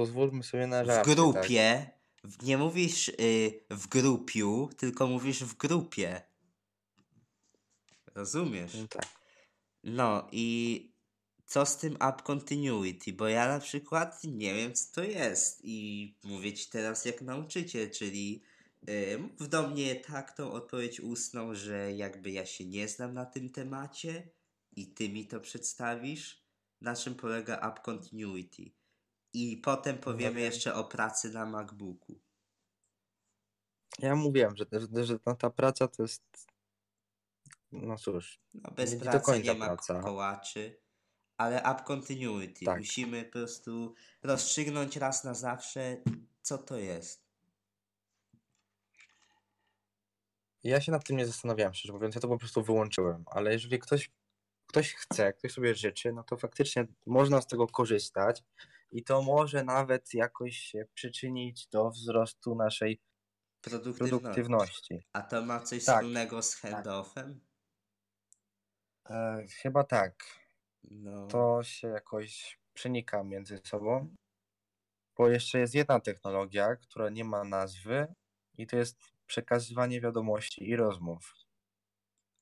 Pozwólmy 0.01 0.43
sobie 0.43 0.67
na 0.67 0.83
W 0.83 0.85
żarty. 0.87 1.05
Tak? 1.09 1.15
grupie, 1.15 1.89
w- 2.23 2.43
nie 2.43 2.57
mówisz 2.57 3.09
y, 3.09 3.63
w 3.69 3.87
grupiu, 3.87 4.69
tylko 4.77 5.07
mówisz 5.07 5.43
w 5.43 5.57
grupie. 5.57 6.21
Rozumiesz? 8.15 8.73
No 8.81 8.87
tak. 8.87 9.05
No 9.83 10.27
i 10.31 10.91
co 11.45 11.65
z 11.65 11.77
tym 11.77 11.97
App 12.01 12.21
Continuity? 12.21 13.13
Bo 13.13 13.27
ja 13.27 13.47
na 13.47 13.59
przykład 13.59 14.23
nie 14.23 14.53
wiem, 14.55 14.73
co 14.73 14.93
to 14.95 15.03
jest. 15.03 15.59
I 15.63 16.15
mówię 16.23 16.53
ci 16.53 16.69
teraz 16.69 17.05
jak 17.05 17.21
nauczyciel, 17.21 17.91
czyli 17.91 18.43
yy, 18.87 19.17
mów 19.17 19.49
do 19.49 19.67
mnie 19.67 19.95
tak 19.95 20.31
tą 20.37 20.51
odpowiedź 20.51 20.99
ustną, 20.99 21.55
że 21.55 21.93
jakby 21.93 22.31
ja 22.31 22.45
się 22.45 22.65
nie 22.65 22.87
znam 22.87 23.13
na 23.13 23.25
tym 23.25 23.49
temacie 23.49 24.29
i 24.75 24.87
ty 24.87 25.09
mi 25.09 25.27
to 25.27 25.39
przedstawisz, 25.39 26.43
na 26.81 26.95
czym 26.95 27.15
polega 27.15 27.59
App 27.69 27.79
Continuity. 27.81 28.71
I 29.37 29.57
potem 29.57 29.97
powiemy 29.97 30.35
wiem. 30.35 30.43
jeszcze 30.45 30.73
o 30.73 30.83
pracy 30.83 31.29
na 31.29 31.45
MacBooku. 31.45 32.19
Ja 33.99 34.15
mówiłem, 34.15 34.55
że, 34.57 34.65
że, 34.95 35.05
że 35.05 35.19
ta 35.39 35.49
praca 35.49 35.87
to 35.87 36.03
jest. 36.03 36.47
No 37.71 37.97
cóż, 37.97 38.39
No 38.53 38.71
bez 38.71 38.91
Nie 38.91 38.97
do 38.97 39.03
pracy 39.03 39.25
końca 39.25 39.53
nie 39.53 39.59
ma 39.59 39.65
praca. 39.65 40.01
kołaczy, 40.01 40.81
ale 41.37 41.63
App 41.63 41.83
Continuity. 41.83 42.65
Tak. 42.65 42.77
Musimy 42.79 43.25
po 43.25 43.31
prostu 43.31 43.93
rozstrzygnąć 44.23 44.97
raz 44.97 45.23
na 45.23 45.33
zawsze, 45.33 45.97
co 46.41 46.57
to 46.57 46.77
jest. 46.77 47.27
ja 50.63 50.81
się 50.81 50.91
nad 50.91 51.03
tym 51.07 51.17
nie 51.17 51.25
zastanawiałem, 51.25 51.73
szczerze 51.73 51.93
mówiąc, 51.93 52.15
ja 52.15 52.21
to 52.21 52.27
po 52.27 52.37
prostu 52.37 52.63
wyłączyłem. 52.63 53.23
Ale 53.25 53.53
jeżeli 53.53 53.79
ktoś, 53.79 54.11
ktoś 54.67 54.93
chce, 54.93 55.33
ktoś 55.33 55.51
sobie 55.51 55.75
życzy, 55.75 56.13
no 56.13 56.23
to 56.23 56.37
faktycznie 56.37 56.87
można 57.05 57.41
z 57.41 57.47
tego 57.47 57.67
korzystać 57.67 58.43
i 58.91 59.03
to 59.03 59.21
może 59.21 59.63
nawet 59.63 60.13
jakoś 60.13 60.57
się 60.57 60.85
przyczynić 60.93 61.67
do 61.67 61.89
wzrostu 61.89 62.55
naszej 62.55 62.99
Produktywność. 63.61 64.09
produktywności. 64.11 64.99
A 65.13 65.21
to 65.21 65.41
ma 65.45 65.59
coś 65.59 65.85
Tak, 65.85 65.95
wspólnego 65.95 66.41
z 66.41 66.55
handoffem? 66.55 67.39
E, 69.09 69.45
chyba 69.61 69.83
tak. 69.83 70.23
No. 70.83 71.27
to 71.27 71.63
się 71.63 71.87
jakoś 71.87 72.59
przenika 72.73 73.23
między 73.23 73.57
sobą. 73.65 74.15
Bo 75.17 75.29
jeszcze 75.29 75.59
jest 75.59 75.75
jedna 75.75 75.99
technologia, 75.99 76.75
która 76.75 77.09
nie 77.09 77.23
ma 77.25 77.43
nazwy, 77.43 78.07
i 78.57 78.67
to 78.67 78.77
jest 78.77 78.97
przekazywanie 79.27 80.01
wiadomości 80.01 80.69
i 80.69 80.75
rozmów. 80.75 81.33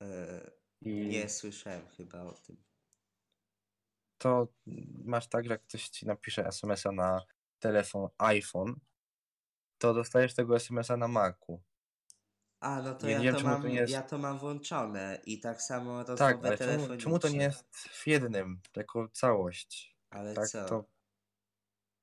e, 0.02 0.52
I 0.82 1.08
nie 1.08 1.30
słyszałem 1.30 1.88
chyba 1.88 2.24
o 2.24 2.32
tym. 2.34 2.64
To 4.18 4.48
masz 5.06 5.28
tak, 5.28 5.46
że 5.46 5.52
jak 5.52 5.64
ktoś 5.64 5.90
ci 5.90 6.06
napisze 6.06 6.48
SMS-a 6.48 6.92
na 6.92 7.22
telefon 7.60 8.10
iPhone, 8.18 8.76
to 9.78 9.94
dostajesz 9.94 10.34
tego 10.34 10.56
SMS-a 10.56 10.98
na 10.98 11.08
Macu. 11.08 11.62
A, 12.60 12.82
no 12.82 12.96
to 12.96 13.08
Nie 13.08 13.14
ja 13.14 13.22
wiem, 13.22 13.36
to, 13.36 13.42
to 13.42 13.48
mam, 13.48 13.68
nie 13.68 13.76
jest- 13.76 13.94
ja 13.94 14.02
to 14.02 14.18
mam 14.18 14.40
włączone 14.40 15.22
i 15.26 15.40
tak 15.40 15.62
samo 15.62 16.04
rozmowę 16.04 16.18
Tak, 16.18 16.46
ale 16.46 16.58
czemu, 16.58 16.98
czemu 16.98 17.20
to 17.20 17.30
nie 17.30 17.38
jest 17.44 17.78
w 17.78 18.08
jednym, 18.08 18.62
jako 18.76 19.10
całość? 19.10 19.98
Ale 20.10 20.34
tak 20.34 20.48
co? 20.50 20.66
to 20.66 20.86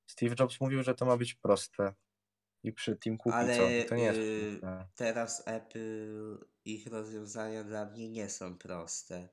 Steve 0.07 0.35
Jobs 0.39 0.61
mówił, 0.61 0.83
że 0.83 0.95
to 0.95 1.05
ma 1.05 1.17
być 1.17 1.33
proste. 1.33 1.93
I 2.63 2.73
przy 2.73 2.97
Tim 2.97 3.17
Cooku 3.17 3.31
Ale 3.37 3.57
co? 3.83 3.89
To 3.89 3.95
nie 3.95 4.03
jest 4.03 4.19
y, 4.19 4.59
proste. 4.61 4.87
teraz 4.95 5.43
Apple, 5.45 6.37
ich 6.65 6.87
rozwiązania 6.87 7.63
dla 7.63 7.85
mnie 7.85 8.09
nie 8.09 8.29
są 8.29 8.57
proste. 8.57 9.29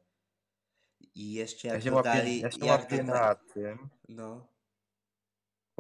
I 1.15 1.33
jeszcze 1.33 1.69
Ja 1.69 1.75
jak 1.75 1.85
łapię, 1.85 1.93
dodali, 1.95 2.41
ja 2.41 2.51
się 2.51 2.67
jak 2.67 2.81
łapię 2.81 3.03
na 3.03 3.35
tym, 3.35 3.89
no, 4.09 4.47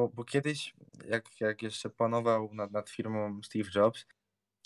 bo, 0.00 0.08
bo 0.08 0.24
kiedyś, 0.24 0.74
jak, 1.04 1.40
jak 1.40 1.62
jeszcze 1.62 1.90
panował 1.90 2.54
nad, 2.54 2.70
nad 2.70 2.90
firmą 2.90 3.40
Steve 3.42 3.70
Jobs, 3.74 4.06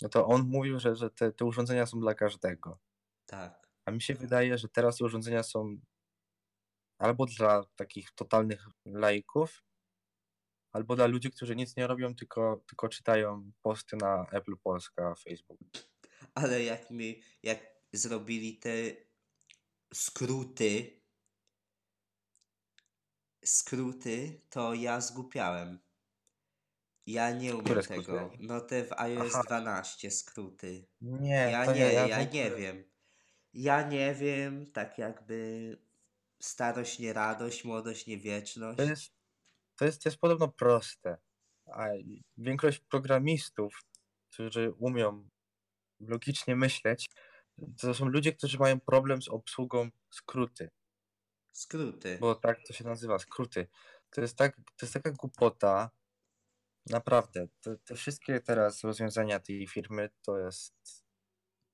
no 0.01 0.09
to 0.09 0.27
on 0.27 0.47
mówił, 0.47 0.79
że, 0.79 0.95
że 0.95 1.09
te, 1.09 1.31
te 1.31 1.45
urządzenia 1.45 1.85
są 1.85 1.99
dla 1.99 2.13
każdego. 2.13 2.79
tak, 3.25 3.67
A 3.85 3.91
mi 3.91 4.01
się 4.01 4.13
wydaje, 4.13 4.57
że 4.57 4.69
teraz 4.69 4.97
te 4.97 5.05
urządzenia 5.05 5.43
są 5.43 5.77
albo 6.99 7.25
dla 7.25 7.63
takich 7.75 8.11
totalnych 8.11 8.67
laików, 8.85 9.63
albo 10.73 10.95
dla 10.95 11.07
ludzi, 11.07 11.31
którzy 11.31 11.55
nic 11.55 11.75
nie 11.75 11.87
robią, 11.87 12.15
tylko, 12.15 12.63
tylko 12.67 12.89
czytają 12.89 13.51
posty 13.61 13.97
na 13.97 14.25
Apple 14.31 14.57
Polska, 14.63 15.15
Facebook. 15.15 15.59
ale 16.33 16.63
jak 16.63 16.91
mi, 16.91 17.21
jak 17.43 17.59
zrobili 17.93 18.57
te 18.57 18.71
skróty, 19.93 21.01
skróty, 23.45 24.41
to 24.49 24.73
ja 24.73 25.01
zgłupiałem. 25.01 25.79
Ja 27.07 27.31
nie 27.31 27.51
umiem 27.51 27.65
Które 27.65 27.83
tego. 27.83 28.03
skróty? 28.03 28.37
No 28.39 28.61
te 28.61 28.83
w 28.83 28.93
iOS 28.93 29.31
Aha. 29.35 29.43
12 29.47 30.11
skróty. 30.11 30.87
Nie, 31.01 31.49
Ja 31.51 31.65
to 31.65 31.73
nie, 31.73 31.79
ja, 31.79 32.07
ja, 32.07 32.23
nie 32.23 32.51
wiem. 32.51 32.83
Ja 33.53 33.87
nie 33.87 34.15
wiem, 34.15 34.71
tak 34.71 34.97
jakby 34.97 35.77
starość 36.41 36.99
nie 36.99 37.13
radość, 37.13 37.63
młodość 37.65 38.07
nie 38.07 38.17
wieczność. 38.17 38.77
To 38.77 38.83
jest, 38.83 39.11
to 39.75 39.85
jest, 39.85 40.03
to 40.03 40.09
jest 40.09 40.19
podobno 40.19 40.47
proste. 40.47 41.17
A 41.65 41.85
większość 42.37 42.79
programistów, 42.79 43.81
którzy 44.31 44.71
umią 44.71 45.29
logicznie 45.99 46.55
myśleć, 46.55 47.09
to 47.77 47.93
są 47.93 48.05
ludzie, 48.05 48.33
którzy 48.33 48.57
mają 48.57 48.79
problem 48.79 49.21
z 49.21 49.27
obsługą 49.27 49.89
skróty. 50.09 50.69
Skróty. 51.51 52.17
Bo 52.21 52.35
tak 52.35 52.57
to 52.67 52.73
się 52.73 52.83
nazywa, 52.83 53.19
skróty. 53.19 53.67
To 54.09 54.21
jest, 54.21 54.37
tak, 54.37 54.55
to 54.55 54.85
jest 54.85 54.93
taka 54.93 55.11
głupota. 55.11 55.89
Naprawdę. 56.89 57.47
Te, 57.61 57.77
te 57.77 57.95
wszystkie 57.95 58.39
teraz 58.39 58.83
rozwiązania 58.83 59.39
tej 59.39 59.67
firmy 59.67 60.09
to 60.21 60.39
jest. 60.39 61.05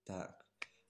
Tak. 0.03 0.41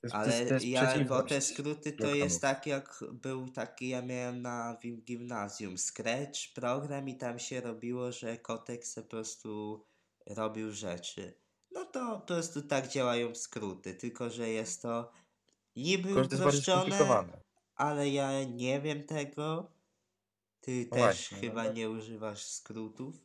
To 0.01 0.07
jest, 0.07 0.13
to 0.13 0.19
Ale 0.19 0.38
jest, 0.38 0.48
to 0.48 0.53
jest 0.53 0.65
ja, 0.65 1.03
bo 1.03 1.24
te 1.24 1.41
skróty 1.41 1.93
to 1.93 2.15
jest 2.15 2.41
tak 2.41 2.67
jak 2.67 3.03
był 3.12 3.51
taki, 3.51 3.89
ja 3.89 4.01
miałem 4.01 4.41
na 4.41 4.77
gim- 4.83 5.03
gimnazjum, 5.03 5.77
Scratch 5.77 6.53
program 6.55 7.10
i 7.10 7.17
tam 7.17 7.39
się 7.39 7.62
robiło, 7.62 8.12
że 8.12 8.38
kotek 8.38 8.86
se 8.86 9.01
po 9.01 9.10
prostu 9.10 9.83
robił 10.25 10.71
rzeczy. 10.71 11.41
No 11.72 11.86
to 11.86 12.20
po 12.20 12.25
prostu 12.25 12.62
tak 12.62 12.88
działają 12.88 13.36
skróty, 13.36 13.94
tylko 13.94 14.30
że 14.30 14.50
jest 14.50 14.82
to 14.82 15.12
niby 15.75 16.22
uproszczone, 16.22 17.28
ale 17.75 18.10
ja 18.10 18.44
nie 18.44 18.82
wiem 18.82 19.04
tego. 19.04 19.72
Ty 20.62 20.88
No 20.92 20.98
też 20.98 21.01
właśnie, 21.06 21.38
no 21.38 21.42
chyba 21.42 21.66
to- 21.66 21.74
nie 21.74 21.90
używasz 21.90 22.46
skrótów. 22.46 23.16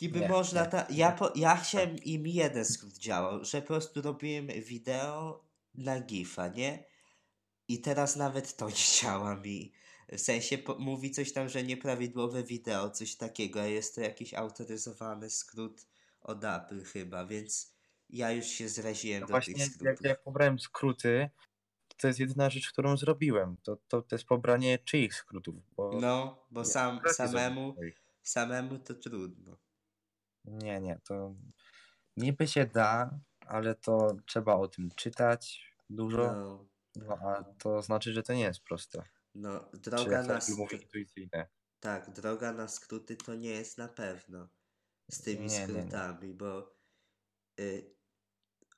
Niby 0.00 0.20
Nie, 0.20 0.28
można 0.28 0.64
nie. 0.64 0.70
ta. 0.70 0.86
Ja, 0.90 1.12
po, 1.12 1.32
ja 1.34 1.56
chciałem 1.56 1.96
im 1.96 2.26
jeden 2.26 2.64
skrót 2.64 2.92
działał, 2.92 3.44
że 3.44 3.60
po 3.62 3.66
prostu 3.66 4.02
robiłem 4.02 4.46
wideo 4.46 5.44
na 5.74 6.00
GIFa, 6.00 6.48
nie? 6.48 6.84
I 7.68 7.80
teraz 7.80 8.16
nawet 8.16 8.56
to 8.56 8.68
nie 8.68 9.00
działa 9.00 9.36
mi. 9.36 9.72
W 10.12 10.20
sensie 10.20 10.58
po, 10.58 10.74
mówi 10.78 11.10
coś 11.10 11.32
tam, 11.32 11.48
że 11.48 11.62
nieprawidłowe 11.62 12.42
wideo, 12.44 12.90
coś 12.90 13.16
takiego, 13.16 13.60
a 13.60 13.66
jest 13.66 13.94
to 13.94 14.00
jakiś 14.00 14.34
autoryzowany 14.34 15.30
skrót 15.30 15.86
od 16.26 16.44
Apple 16.44 16.84
chyba, 16.84 17.26
więc 17.26 17.74
ja 18.10 18.30
już 18.32 18.46
się 18.46 18.68
zraziłem 18.68 19.20
No 19.20 19.26
do 19.26 19.30
właśnie, 19.30 19.54
tych 19.54 19.62
jak, 19.62 19.70
skrótów. 19.72 20.06
jak 20.06 20.22
pobrałem 20.22 20.58
skróty, 20.58 21.30
to 21.96 22.06
jest 22.06 22.20
jedyna 22.20 22.50
rzecz, 22.50 22.72
którą 22.72 22.96
zrobiłem. 22.96 23.56
To, 23.62 23.76
to, 23.88 24.02
to 24.02 24.14
jest 24.16 24.24
pobranie 24.24 24.78
czyich 24.78 25.14
skrótów. 25.14 25.54
Bo 25.76 25.90
No, 26.00 26.46
bo 26.50 26.64
sam, 26.64 27.00
samemu, 27.12 27.74
samemu 28.22 28.78
to 28.78 28.94
trudno. 28.94 29.56
Nie, 30.44 30.80
nie, 30.80 31.00
to 31.04 31.34
niby 32.16 32.48
się 32.48 32.66
da, 32.66 33.18
ale 33.46 33.74
to 33.74 34.16
trzeba 34.26 34.54
o 34.54 34.68
tym 34.68 34.90
czytać 34.96 35.72
dużo, 35.90 36.18
No, 36.32 36.68
no, 36.96 37.14
a 37.14 37.44
to 37.58 37.82
znaczy, 37.82 38.12
że 38.12 38.22
to 38.22 38.32
nie 38.32 38.40
jest 38.42 38.60
proste. 38.60 39.02
no 39.34 39.60
Czy 39.72 39.78
droga 39.78 40.16
jak 40.18 40.26
na, 40.26 40.38
to 40.40 40.52
mówi 40.56 40.76
sk- 40.76 40.82
intuicyjne. 40.82 41.46
tak, 41.80 42.10
droga 42.10 42.52
na 42.52 42.68
skróty 42.68 43.16
to 43.16 43.34
nie 43.34 43.50
jest 43.50 43.78
na 43.78 43.88
pewno 43.88 44.48
z 45.10 45.22
tymi 45.22 45.46
Nie, 45.46 45.46
nie, 45.46 45.58
nie. 45.58 45.66
skrótami, 45.66 46.34
bo 46.34 46.74
y, 47.60 47.94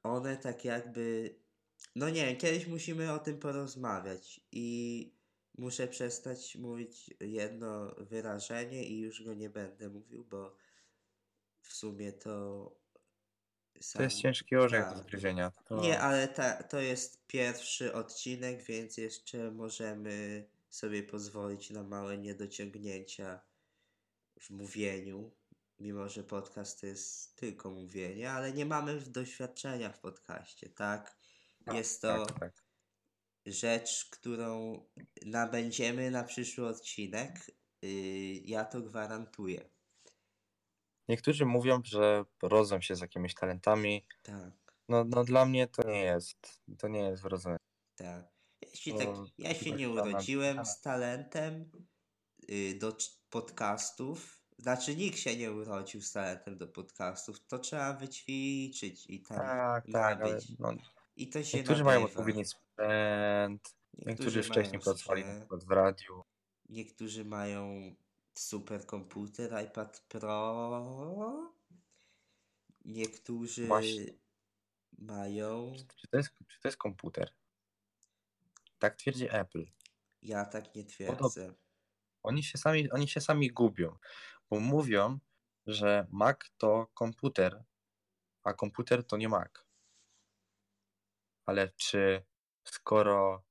one 0.02 0.36
tak 0.36 0.64
jakby, 0.64 1.34
no 1.96 2.10
nie 2.10 2.36
kiedyś 2.36 2.66
musimy 2.66 3.12
o 3.12 3.18
tym 3.18 3.38
porozmawiać 3.38 4.40
i 4.52 5.12
muszę 5.58 5.88
przestać 5.88 6.56
mówić 6.56 7.14
jedno 7.20 7.94
wyrażenie 7.98 8.84
i 8.84 9.00
już 9.00 9.22
go 9.24 9.34
nie 9.34 9.50
będę 9.50 9.88
mówił, 9.88 10.24
bo 10.24 10.56
w 11.62 11.72
sumie 11.72 12.12
to 12.12 12.30
To 13.72 13.78
jest 13.78 13.90
sam- 13.90 14.10
ciężki 14.10 14.56
orzech 14.56 14.84
tak. 14.84 14.96
do 14.96 15.02
zgryzienia. 15.02 15.50
To... 15.64 15.80
Nie, 15.80 16.00
ale 16.00 16.28
ta, 16.28 16.62
to 16.62 16.80
jest 16.80 17.26
pierwszy 17.26 17.92
odcinek, 17.94 18.62
więc 18.62 18.96
jeszcze 18.96 19.50
możemy 19.50 20.48
sobie 20.70 21.02
pozwolić 21.02 21.70
na 21.70 21.82
małe 21.82 22.18
niedociągnięcia 22.18 23.40
w 24.40 24.50
mówieniu. 24.50 25.30
Mimo, 25.80 26.08
że 26.08 26.24
podcast 26.24 26.80
to 26.80 26.86
jest 26.86 27.36
tylko 27.36 27.70
mówienie, 27.70 28.30
ale 28.32 28.52
nie 28.52 28.66
mamy 28.66 29.00
doświadczenia 29.00 29.92
w 29.92 30.00
podcaście, 30.00 30.68
tak? 30.68 31.18
Jest 31.72 32.02
to 32.02 32.26
Tak, 32.26 32.38
tak. 32.38 32.64
rzecz, 33.46 34.08
którą 34.10 34.80
nabędziemy 35.26 36.10
na 36.10 36.24
przyszły 36.24 36.68
odcinek. 36.68 37.50
Yy, 37.82 37.90
ja 38.44 38.64
to 38.64 38.82
gwarantuję. 38.82 39.70
Niektórzy 41.08 41.46
mówią, 41.46 41.80
że 41.84 42.24
rodzą 42.42 42.80
się 42.80 42.96
z 42.96 43.00
jakimiś 43.00 43.34
talentami. 43.34 44.06
Tak, 44.22 44.52
No, 44.88 45.04
no 45.04 45.24
dla 45.24 45.44
mnie 45.46 45.66
to 45.66 45.88
nie 45.88 46.02
jest, 46.02 46.62
to 46.78 46.88
nie 46.88 47.00
jest 47.00 47.22
wrodzone. 47.22 47.56
tak. 47.96 48.38
To 48.90 48.98
tak, 48.98 49.08
ja 49.38 49.54
się 49.54 49.64
tylko 49.64 49.76
nie 49.78 49.86
talent. 49.88 50.06
urodziłem 50.12 50.66
z 50.66 50.80
talentem 50.80 51.70
y, 52.50 52.78
do 52.78 52.96
podcastów. 53.30 54.38
Znaczy, 54.58 54.96
nikt 54.96 55.18
się 55.18 55.36
nie 55.36 55.52
urodził 55.52 56.02
z 56.02 56.12
talentem 56.12 56.58
do 56.58 56.68
podcastów. 56.68 57.46
To 57.46 57.58
trzeba 57.58 57.92
wyćwiczyć 57.92 59.06
i 59.10 59.20
tam 59.20 59.38
Tak, 59.38 59.84
tak, 59.92 60.22
ale 60.22 60.38
no, 60.58 60.74
I 61.16 61.28
to 61.28 61.44
się 61.44 61.58
niektórzy 61.58 61.84
mają 61.84 62.04
odpowiedni 62.04 62.44
sprzęt, 62.44 63.74
niektórzy 63.98 64.42
wcześniej 64.42 64.72
mają 64.72 64.80
pracowali 64.84 65.24
na 65.24 65.38
przykład 65.38 65.64
w 65.64 65.70
radiu. 65.70 66.22
Niektórzy 66.68 67.24
mają 67.24 67.94
superkomputer, 68.34 69.64
iPad 69.64 70.00
Pro. 70.08 71.52
Niektórzy 72.84 73.66
Właśnie. 73.66 74.06
mają. 74.98 75.72
Czy 75.96 76.08
to 76.08 76.16
jest, 76.16 76.30
czy 76.48 76.60
to 76.60 76.68
jest 76.68 76.78
komputer? 76.78 77.30
Tak 78.78 78.96
twierdzi 78.96 79.28
Apple. 79.30 79.64
Ja 80.22 80.44
tak 80.44 80.74
nie 80.74 80.84
Podobno. 80.84 81.30
twierdzę. 81.30 81.54
Oni 82.22 82.42
się 82.42 82.58
sami, 82.58 82.90
oni 82.90 83.08
się 83.08 83.20
sami 83.20 83.50
gubią, 83.50 83.96
bo 84.50 84.61
mówią, 84.61 85.18
że 85.66 86.06
Mac 86.11 86.37
to 86.58 86.87
komputer, 86.94 87.64
a 88.44 88.54
komputer 88.54 89.04
to 89.06 89.16
nie 89.16 89.28
Mac. 89.28 89.50
Ale 91.46 91.68
czy 91.76 92.24
skoro 92.64 93.44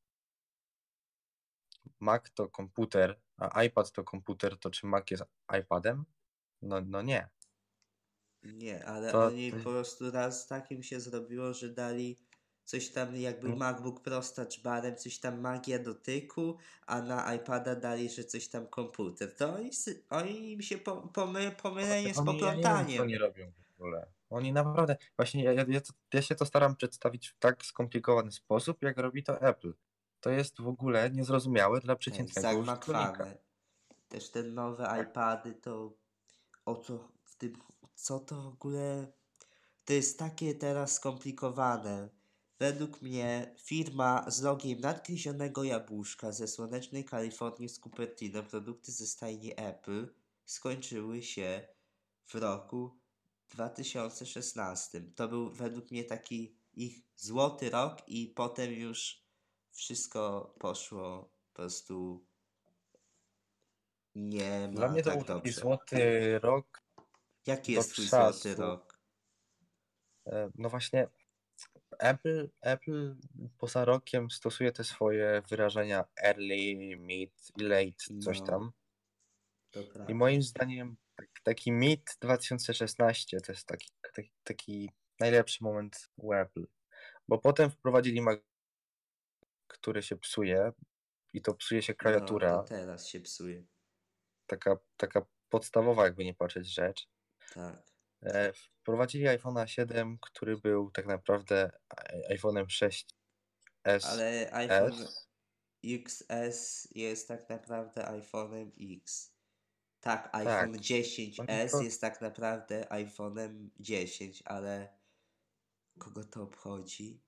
Mac 1.99 2.31
to 2.33 2.49
komputer, 2.49 3.19
a 3.37 3.63
iPad 3.63 3.91
to 3.91 4.03
komputer, 4.03 4.57
to 4.59 4.69
czy 4.69 4.85
Mac 4.87 5.11
jest 5.11 5.23
iPadem? 5.59 6.05
No, 6.61 6.81
no 6.81 7.01
nie. 7.01 7.29
Nie, 8.43 8.85
ale 8.85 9.11
To- 9.11 9.25
oni 9.25 9.51
to- 9.51 9.57
po 9.57 9.63
prostu 9.63 10.11
raz 10.11 10.47
takim 10.47 10.83
się 10.83 10.99
zrobiło, 10.99 11.53
że 11.53 11.69
dali 11.69 12.17
coś 12.67 12.89
tam, 12.89 13.15
jak 13.15 13.39
był 13.39 13.49
Mm. 13.49 13.59
MacBook 13.59 14.01
Pro 14.01 14.21
z 14.23 14.33
touchbarem, 14.33 14.95
coś 14.95 15.19
tam 15.19 15.39
magia 15.41 15.79
dotyku, 15.79 16.57
a 16.87 17.01
na 17.01 17.33
iPada 17.35 17.75
dali, 17.75 18.09
że 18.09 18.23
coś 18.23 18.47
tam 18.47 18.67
komputer. 18.67 19.35
To 19.35 19.53
oni, 19.55 19.71
oni 20.09 20.51
im 20.51 20.61
się 20.61 20.77
po, 20.77 20.97
pomy, 20.97 21.51
pomylenie 21.61 22.13
z 22.13 22.17
Oni, 22.17 22.27
ja 22.27 22.33
poplątaniem. 22.33 23.01
oni 23.01 23.17
robią 23.17 23.51
w 23.51 23.81
ogóle. 23.81 24.07
Oni 24.29 24.53
naprawdę, 24.53 24.97
właśnie 25.15 25.43
ja, 25.43 25.53
ja, 25.53 25.65
ja, 26.13 26.21
się 26.21 26.35
to 26.35 26.45
staram 26.45 26.75
przedstawić 26.75 27.27
w 27.29 27.39
tak 27.39 27.65
skomplikowany 27.65 28.31
sposób, 28.31 28.83
jak 28.83 28.97
robi 28.97 29.23
to 29.23 29.41
Apple. 29.41 29.73
To 30.19 30.29
jest 30.29 30.61
w 30.61 30.67
ogóle 30.67 31.11
niezrozumiałe 31.11 31.79
dla 31.81 31.93
Tak, 31.93 31.99
przeciętnego 31.99 32.49
użytkownika. 32.49 33.01
zagmatwane. 33.01 33.37
Też 34.09 34.29
te 34.31 34.43
nowe 34.43 35.03
iPady 35.03 35.53
to 35.53 35.93
o 36.65 36.75
co 36.75 37.11
w 37.23 37.35
tym, 37.35 37.53
co 37.95 38.19
to 38.19 38.41
w 38.41 38.47
ogóle 38.47 39.07
to 39.85 39.93
jest 39.93 40.19
takie 40.19 40.55
teraz 40.55 40.93
skomplikowane. 40.93 42.09
Według 42.59 43.01
mnie 43.01 43.55
firma 43.59 44.25
z 44.31 44.41
logiem 44.41 44.79
nadgryzionego 44.79 45.63
jabłuszka 45.63 46.31
ze 46.31 46.47
słonecznej 46.47 47.05
Kalifornii 47.05 47.69
z 47.69 47.79
Cupertino, 47.79 48.43
produkty 48.43 48.91
ze 48.91 49.07
stajni 49.07 49.53
Apple, 49.57 50.13
skończyły 50.45 51.23
się 51.23 51.67
w 52.27 52.35
roku 52.35 52.99
2016. 53.49 55.01
To 55.15 55.27
był 55.27 55.51
według 55.51 55.91
mnie 55.91 56.03
taki 56.03 56.57
ich 56.73 57.01
złoty 57.15 57.69
rok 57.69 58.09
i 58.09 58.27
potem 58.27 58.71
już 58.73 59.23
wszystko 59.71 60.53
poszło 60.59 61.29
po 61.49 61.53
prostu 61.55 62.25
nie 64.15 64.67
ma 64.67 64.73
Dla 64.73 64.89
mnie 64.89 65.03
to 65.03 65.09
tak 65.09 65.17
był 65.19 65.25
taki 65.27 65.39
dobrze. 65.49 65.61
złoty 65.61 66.39
rok. 66.39 66.81
Jaki 67.45 67.71
jest 67.71 67.91
twój 67.93 68.07
czasu. 68.07 68.39
złoty 68.39 68.55
rok? 68.61 68.99
E, 70.25 70.49
No 70.55 70.69
właśnie, 70.69 71.07
Apple, 71.99 72.47
Apple 72.61 73.15
poza 73.57 73.85
rokiem 73.85 74.31
stosuje 74.31 74.71
te 74.71 74.83
swoje 74.83 75.41
wyrażenia 75.49 76.05
early, 76.23 76.95
mid 76.97 77.31
i 77.57 77.63
late, 77.63 78.19
coś 78.23 78.39
No, 78.39 78.45
tam. 78.45 78.71
I 80.07 80.13
moim 80.15 80.41
zdaniem 80.41 80.97
tak- 81.15 81.39
taki 81.43 81.71
mid 81.71 82.17
2016 82.21 83.41
to 83.41 83.51
jest 83.51 83.67
taki, 83.67 83.89
taki, 84.13 84.31
taki 84.43 84.91
najlepszy 85.19 85.63
moment 85.63 86.09
u 86.15 86.33
Apple. 86.33 86.63
Bo 87.27 87.37
potem 87.37 87.71
wprowadzili 87.71 88.21
Mac, 88.21 88.39
który 89.67 90.03
się 90.03 90.17
psuje 90.17 90.71
i 91.33 91.41
to 91.41 91.53
psuje 91.53 91.81
się 91.81 91.93
No, 91.93 91.97
klawiatura. 91.97 92.57
to 92.57 92.63
teraz 92.63 93.07
się 93.07 93.19
psuje. 93.19 93.63
Taka, 94.45 94.77
taka 94.97 95.25
podstawowa, 95.49 96.03
jakby 96.03 96.25
nie 96.25 96.33
patrzeć 96.33 96.73
rzecz. 96.73 97.07
Tak. 97.53 97.96
E, 98.23 98.53
Wprowadzili 98.53 99.25
iPhone'a 99.27 99.65
7, 99.67 100.17
który 100.21 100.57
był 100.57 100.91
tak 100.91 101.05
naprawdę 101.05 101.71
i- 102.29 102.35
iPhone'em 102.37 102.65
6S. 102.65 104.05
Ale 104.05 104.49
iPhone 104.53 105.07
XS 105.83 106.87
jest 106.95 107.27
tak 107.27 107.49
naprawdę 107.49 108.01
iPhone'em 108.01 108.71
X. 108.97 109.33
Tak, 109.99 110.29
iPhone 110.33 110.73
Tak. 110.73 110.81
10s 110.81 111.71
to- 111.71 111.81
jest 111.81 112.01
tak 112.01 112.21
naprawdę 112.21 112.81
iPhone'em 112.89 113.69
10, 113.79 114.43
ale 114.45 114.97
kogo 115.99 116.23
to 116.23 116.43
obchodzi? 116.43 117.23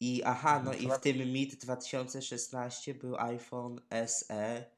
I 0.00 0.22
aha, 0.24 0.62
no 0.64 0.74
i 0.74 0.90
w 0.90 0.98
tym 0.98 1.16
mid 1.32 1.56
2016 1.56 2.94
był 2.94 3.16
iPhone 3.18 3.80
SE 4.06 4.73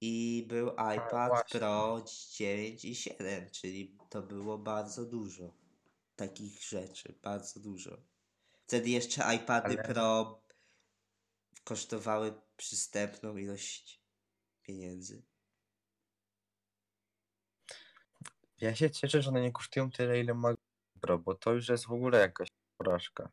i 0.00 0.44
był 0.48 0.68
iPad 0.70 1.28
właśnie. 1.28 1.60
Pro 1.60 2.04
9 2.36 2.84
i 2.84 2.94
7, 2.94 3.50
czyli 3.50 3.98
to 4.10 4.22
było 4.22 4.58
bardzo 4.58 5.06
dużo 5.06 5.54
takich 6.16 6.62
rzeczy, 6.62 7.18
bardzo 7.22 7.60
dużo. 7.60 8.02
Wtedy 8.66 8.90
jeszcze 8.90 9.34
iPady 9.34 9.66
Ale- 9.78 9.84
Pro 9.88 10.40
kosztowały 11.64 12.40
przystępną 12.56 13.36
ilość 13.36 14.02
pieniędzy. 14.62 15.22
Ja 18.60 18.74
się 18.74 18.90
cieszę, 18.90 19.22
że 19.22 19.30
one 19.30 19.40
nie 19.40 19.52
kosztują 19.52 19.90
tyle, 19.90 20.20
ile 20.20 20.34
Mac 20.34 20.56
Pro, 21.00 21.18
bo 21.18 21.34
to 21.34 21.52
już 21.52 21.68
jest 21.68 21.86
w 21.86 21.92
ogóle 21.92 22.18
jakaś 22.18 22.48
porażka. 22.76 23.32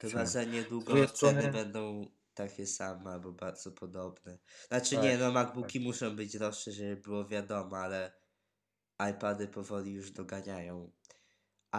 Chyba 0.00 0.26
za 0.26 0.44
niedługo 0.44 0.92
ceny 0.94 1.08
strony- 1.08 1.52
będą 1.52 2.10
takie 2.38 2.66
same 2.66 3.10
albo 3.10 3.32
bardzo 3.32 3.72
podobne. 3.72 4.38
Znaczy 4.68 4.94
Tak, 4.94 5.04
nie, 5.04 5.18
no 5.18 5.32
MacBooki 5.32 5.80
muszą 5.80 6.16
być 6.16 6.32
droższe, 6.38 6.72
żeby 6.72 6.96
było 6.96 7.24
wiadomo, 7.26 7.76
ale 7.76 8.12
iPady 9.10 9.48
powoli 9.48 9.92
już 9.92 10.10
doganiają. 10.10 10.92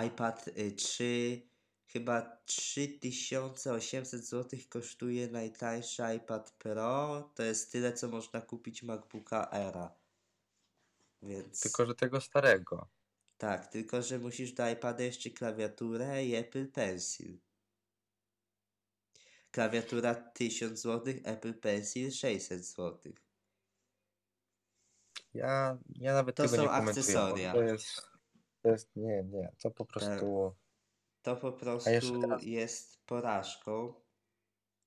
iPad 0.08 0.48
y, 0.48 0.72
3 0.72 1.50
chyba 1.88 2.38
3800 2.46 4.26
zł 4.26 4.60
kosztuje 4.70 5.28
najtańszy 5.28 6.04
iPad 6.18 6.52
Pro. 6.52 7.24
To 7.36 7.44
jest 7.44 7.72
tyle, 7.72 7.94
co 7.94 8.08
można 8.08 8.42
kupić 8.42 8.84
MacBooka 8.84 9.50
Era. 9.52 9.96
Więc 11.22 11.60
Tylko, 11.60 11.86
że 11.86 11.96
tego 11.96 12.22
starego. 12.22 12.88
tak, 13.38 13.68
tylko 13.68 14.02
że 14.02 14.20
musisz 14.20 14.52
do 14.54 14.70
iPada 14.70 15.04
jeszcze 15.04 15.30
klawiaturę 15.30 16.26
i 16.26 16.36
Apple 16.36 16.72
Pencil. 16.72 17.40
Klawiatura 19.52 20.16
1000 20.16 20.82
zł, 20.82 21.14
Apple 21.24 21.54
Pencil 21.54 22.12
600 22.12 22.66
zł. 22.66 23.14
Ja, 25.34 25.78
ja 25.96 26.14
nawet 26.14 26.36
To 26.36 26.44
tego 26.44 26.56
są 26.56 26.62
nie 26.62 26.68
komentuję. 26.68 26.94
bo 26.96 27.00
akcesoria. 27.00 27.54
To 27.54 27.62
jest, 27.64 28.02
to 28.62 28.70
jest, 28.70 28.96
nie, 28.96 29.24
nie, 29.24 29.52
to 29.62 29.72
po 29.72 29.86
prostu... 29.86 30.56
To 31.22 31.36
po 31.36 31.52
prostu 31.52 31.90
jeszcze 31.90 32.20
teraz- 32.22 32.44
jest 32.44 33.06
porażką. 33.06 33.94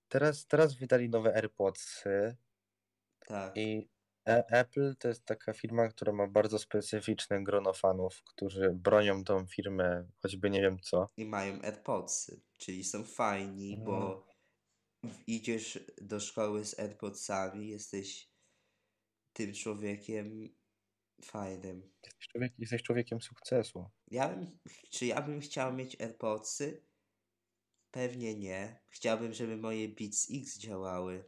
Teraz, 0.09 0.46
teraz 0.46 0.75
wydali 0.75 1.09
nowe 1.09 1.35
AirPodsy 1.35 2.37
Tak. 3.27 3.57
i 3.57 3.88
E- 4.27 4.44
Apple 4.51 4.96
to 4.98 5.09
jest 5.09 5.25
taka 5.25 5.53
firma, 5.53 5.88
która 5.88 6.12
ma 6.12 6.27
bardzo 6.27 6.59
specyficzne 6.59 7.44
grono 7.44 7.72
fanów, 7.72 8.22
którzy 8.25 8.70
bronią 8.75 9.25
tą 9.25 9.46
firmę, 9.46 10.09
choćby 10.22 10.51
nie 10.51 10.61
wiem 10.61 10.79
co. 10.79 11.09
I 11.16 11.25
mają 11.25 11.62
AirPodsy, 11.62 12.40
czyli 12.59 12.85
są 12.85 13.05
fajni, 13.05 13.79
bo 13.85 14.20
w- 14.20 14.32
idziesz 15.27 15.79
do 16.03 16.21
szkoły 16.21 16.65
z 16.65 16.79
AirPodsami, 16.79 17.69
jesteś 17.69 18.33
tym 19.33 19.53
człowiekiem 19.55 20.49
fajnym. 21.25 21.93
Jesteś, 22.05 22.29
człowiek, 22.29 22.53
jesteś 22.59 22.83
człowiekiem 22.83 23.21
sukcesu. 23.21 23.91
Ja 24.11 24.29
bym, 24.29 24.59
czy 24.91 25.07
ja 25.07 25.23
bym 25.23 25.41
chciał 25.41 25.73
mieć 25.73 26.01
AirPodsy? 26.01 26.83
Pewnie 27.91 28.35
nie. 28.35 28.81
Chciałbym, 28.88 29.33
żeby 29.33 29.57
moje 29.57 29.88
Beats 29.88 30.29
X 30.31 30.59
działały. 30.59 31.25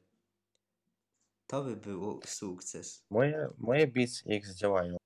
To 1.46 1.64
by 1.64 1.76
był 1.76 2.20
sukces. 2.26 3.04
Moje, 3.10 3.48
moje 3.58 3.86
Beats 3.86 4.22
X 4.26 4.54
działają 4.56 4.96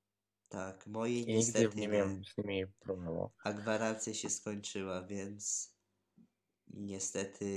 Tak, 0.49 0.87
moje 0.87 1.21
i 1.21 1.27
nigdy 1.27 1.33
niestety 1.33 1.77
nie 1.77 1.89
nie. 1.89 1.89
miałem 1.89 2.25
z 2.25 2.37
nimi 2.39 2.67
problemu. 2.81 3.31
A 3.45 3.53
gwarancja 3.53 4.15
się 4.15 4.31
skończyła, 4.31 5.07
więc 5.07 5.73
niestety 6.69 7.49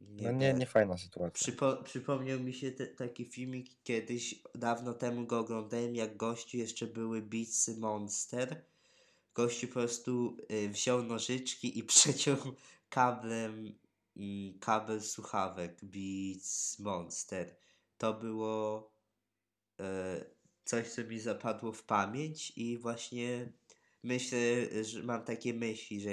nie. 0.00 0.32
No 0.32 0.38
nie, 0.38 0.54
nie 0.54 0.66
fajna 0.66 0.98
sytuacja. 0.98 1.30
Przypo, 1.30 1.76
przypomniał 1.76 2.40
mi 2.40 2.54
się 2.54 2.72
te, 2.72 2.86
taki 2.86 3.24
filmik 3.24 3.82
kiedyś, 3.82 4.42
dawno 4.54 4.94
temu 4.94 5.26
go 5.26 5.38
oglądałem, 5.38 5.94
jak 5.94 6.16
gościu 6.16 6.56
jeszcze 6.56 6.86
były 6.86 7.22
Beatsy 7.22 7.76
Monster. 7.76 8.64
Gościu 9.34 9.68
po 9.68 9.72
prostu 9.72 10.36
y, 10.50 10.68
wziął 10.68 11.02
nożyczki 11.02 11.78
i 11.78 11.84
przeciął 11.92 12.36
kablem 12.88 13.78
mm, 14.16 14.58
kabel 14.58 15.02
słuchawek 15.02 15.78
Beats 15.82 16.78
Monster. 16.78 17.56
To 17.98 18.14
było 18.14 18.92
e, 19.80 20.24
coś, 20.64 20.88
co 20.88 21.04
mi 21.04 21.18
zapadło 21.18 21.72
w 21.72 21.82
pamięć 21.82 22.52
i 22.56 22.78
właśnie 22.78 23.52
myślę, 24.02 24.38
że 24.84 25.02
mam 25.02 25.24
takie 25.24 25.54
myśli, 25.54 26.00
że 26.00 26.10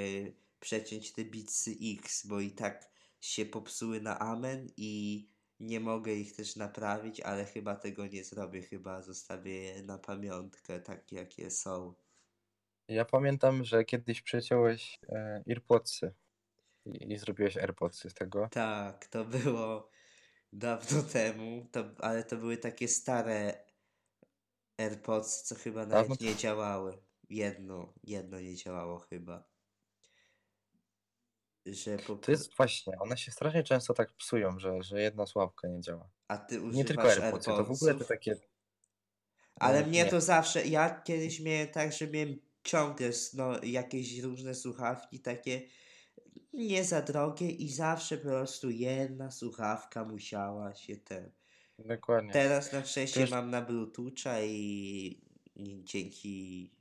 przeciąć 0.60 1.14
te 1.14 1.26
Beatsy 1.26 1.78
X, 2.00 2.28
bo 2.28 2.40
i 2.40 2.52
tak 2.52 2.97
się 3.28 3.46
popsuły 3.46 4.02
na 4.02 4.20
amen 4.20 4.68
i 4.78 5.28
nie 5.60 5.80
mogę 5.80 6.14
ich 6.14 6.36
też 6.36 6.56
naprawić, 6.56 7.20
ale 7.20 7.46
chyba 7.46 7.76
tego 7.76 8.08
nie 8.08 8.24
zrobię, 8.24 8.62
chyba 8.62 9.02
zostawię 9.02 9.54
je 9.54 9.84
na 9.84 9.98
pamiątkę, 9.98 10.80
takie 10.80 11.16
jakie 11.16 11.52
są. 11.52 11.94
Ja 12.88 13.06
pamiętam, 13.06 13.64
że 13.64 13.86
kiedyś 13.86 14.22
przeciąłeś 14.22 15.00
e, 15.10 15.44
AirPodsy 15.48 16.14
i, 16.86 17.14
i 17.14 17.18
zrobiłeś 17.18 17.58
AirPodsy 17.58 18.10
z 18.10 18.14
tego. 18.14 18.50
Tak, 18.52 19.06
to 19.06 19.26
było 19.26 19.90
dawno 20.54 21.04
temu, 21.04 21.66
to, 21.72 21.86
ale 22.00 22.24
to 22.24 22.38
były 22.38 22.58
takie 22.58 22.88
stare 22.88 23.66
AirPods, 24.78 25.44
co 25.44 25.56
chyba 25.56 25.86
Dawno 25.86 26.02
nawet 26.02 26.22
nie 26.22 26.36
działały. 26.36 26.98
Jedno, 27.30 27.94
jedno 28.04 28.40
nie 28.40 28.56
działało 28.56 29.00
chyba. 29.00 29.57
Że 31.68 31.98
po, 31.98 32.16
To 32.16 32.32
jest 32.32 32.56
właśnie, 32.58 32.94
one 33.00 33.18
się 33.18 33.32
strasznie 33.32 33.64
często 33.64 33.94
tak 33.94 34.14
psują, 34.14 34.60
że, 34.60 34.84
że 34.84 35.02
jedna 35.02 35.26
sławka 35.26 35.68
nie 35.68 35.82
działa. 35.82 36.10
a 36.28 36.38
ty 36.38 36.62
Nie 36.62 36.86
tylko 36.86 37.04
używasz 37.08 37.24
AirPodsy, 37.24 37.50
to 37.50 37.66
w 37.66 37.72
ogóle 37.72 37.96
te 37.96 38.06
takie... 38.06 38.36
Ale 39.56 39.80
e, 39.84 39.88
mnie 39.88 40.04
nie. 40.04 40.10
to 40.10 40.22
zawsze, 40.22 40.66
ja 40.68 41.02
kiedyś 41.02 41.40
miałem 41.40 41.68
tak, 41.68 41.94
że 41.94 42.08
miałem 42.08 42.40
ciągle 42.64 43.10
no, 43.34 43.64
jakieś 43.64 44.20
różne 44.20 44.56
słuchawki 44.56 45.20
takie 45.20 45.62
nie 46.54 46.84
za 46.84 47.02
drogie 47.02 47.50
i 47.50 47.70
zawsze 47.70 48.18
po 48.18 48.24
prostu 48.24 48.70
jedna 48.70 49.32
słuchawka 49.32 50.06
musiała 50.06 50.76
się 50.76 50.98
ten. 50.98 51.32
Dokładnie. 51.80 52.34
Teraz 52.34 52.74
na 52.74 52.86
szczęście 52.86 53.20
Wiesz- 53.20 53.32
mam 53.32 53.50
na 53.52 53.62
Bluetootha 53.62 54.42
i, 54.42 55.22
i 55.56 55.82
dzięki 55.84 56.72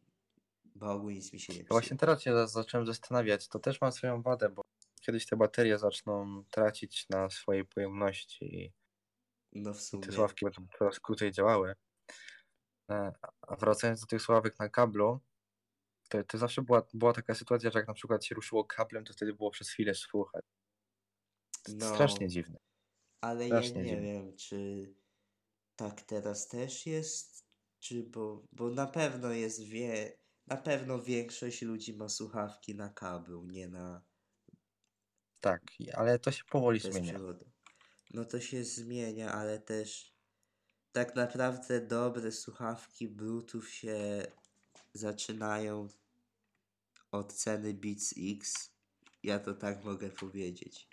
Bogu 0.74 1.10
nic 1.10 1.32
mi 1.32 1.40
się 1.40 1.52
nie 1.52 1.58
psuje. 1.58 1.68
Właśnie 1.68 1.96
teraz 1.96 2.22
się 2.22 2.32
za- 2.32 2.46
zacząłem 2.46 2.86
zastanawiać, 2.86 3.48
to 3.48 3.58
też 3.58 3.80
ma 3.80 3.90
swoją 3.90 4.22
wadę, 4.22 4.48
bo 4.48 4.62
kiedyś 5.06 5.26
te 5.26 5.36
baterie 5.36 5.78
zaczną 5.78 6.44
tracić 6.50 7.08
na 7.10 7.30
swojej 7.30 7.64
pojemności 7.64 8.44
i 8.54 8.72
No 9.52 9.74
w 9.74 9.80
te 10.00 10.12
sumie. 10.12 10.12
sławki 10.12 10.44
będą 10.44 10.66
coraz 10.78 11.00
krócej 11.00 11.32
działały. 11.32 11.74
E, 12.90 13.12
A 13.42 13.56
wracając 13.56 14.00
do 14.00 14.06
tych 14.06 14.22
sławek 14.22 14.58
na 14.58 14.68
kablu, 14.68 15.20
to, 16.08 16.24
to 16.24 16.38
zawsze 16.38 16.62
była, 16.62 16.86
była 16.94 17.12
taka 17.12 17.34
sytuacja, 17.34 17.70
że 17.70 17.78
jak 17.78 17.88
na 17.88 17.94
przykład 17.94 18.24
się 18.24 18.34
ruszyło 18.34 18.64
kablem, 18.64 19.04
to 19.04 19.12
wtedy 19.12 19.34
było 19.34 19.50
przez 19.50 19.70
chwilę 19.70 19.94
słuchać. 19.94 20.44
No, 21.68 21.94
Strasznie 21.94 22.28
dziwne. 22.28 22.58
ale 23.20 23.48
ja 23.48 23.60
strasznie 23.60 23.82
nie 23.82 23.88
dziwne. 23.90 24.02
wiem, 24.02 24.36
czy 24.36 24.94
tak 25.76 26.02
teraz 26.02 26.48
też 26.48 26.86
jest, 26.86 27.40
czy 27.80 28.04
bo, 28.04 28.44
bo 28.52 28.70
na 28.70 28.86
pewno 28.86 29.32
jest 29.32 29.62
wie, 29.64 30.18
na 30.46 30.56
pewno 30.56 31.02
większość 31.02 31.62
ludzi 31.62 31.96
ma 31.96 32.08
słuchawki 32.08 32.74
na 32.74 32.88
kabel, 32.90 33.46
nie 33.46 33.68
na 33.68 34.04
Tak, 35.40 35.62
ale 35.94 36.18
to 36.18 36.32
się 36.32 36.44
powoli 36.50 36.80
zmienia. 36.80 37.00
bezprzewodowe. 37.00 37.50
No 38.14 38.24
to 38.24 38.40
się 38.40 38.64
zmienia, 38.64 39.32
ale 39.32 39.58
też 39.58 40.14
tak 40.92 41.16
naprawdę 41.16 41.80
dobre 41.80 42.32
słuchawki 42.32 43.08
Bluetooth 43.08 43.62
się 43.62 44.26
zaczynają 44.94 45.88
od 47.12 47.32
ceny 47.32 47.74
Beats 47.74 48.14
X. 48.18 48.70
Ja 49.22 49.38
to 49.38 49.54
tak 49.54 49.84
mogę 49.84 50.10
powiedzieć. 50.10 50.88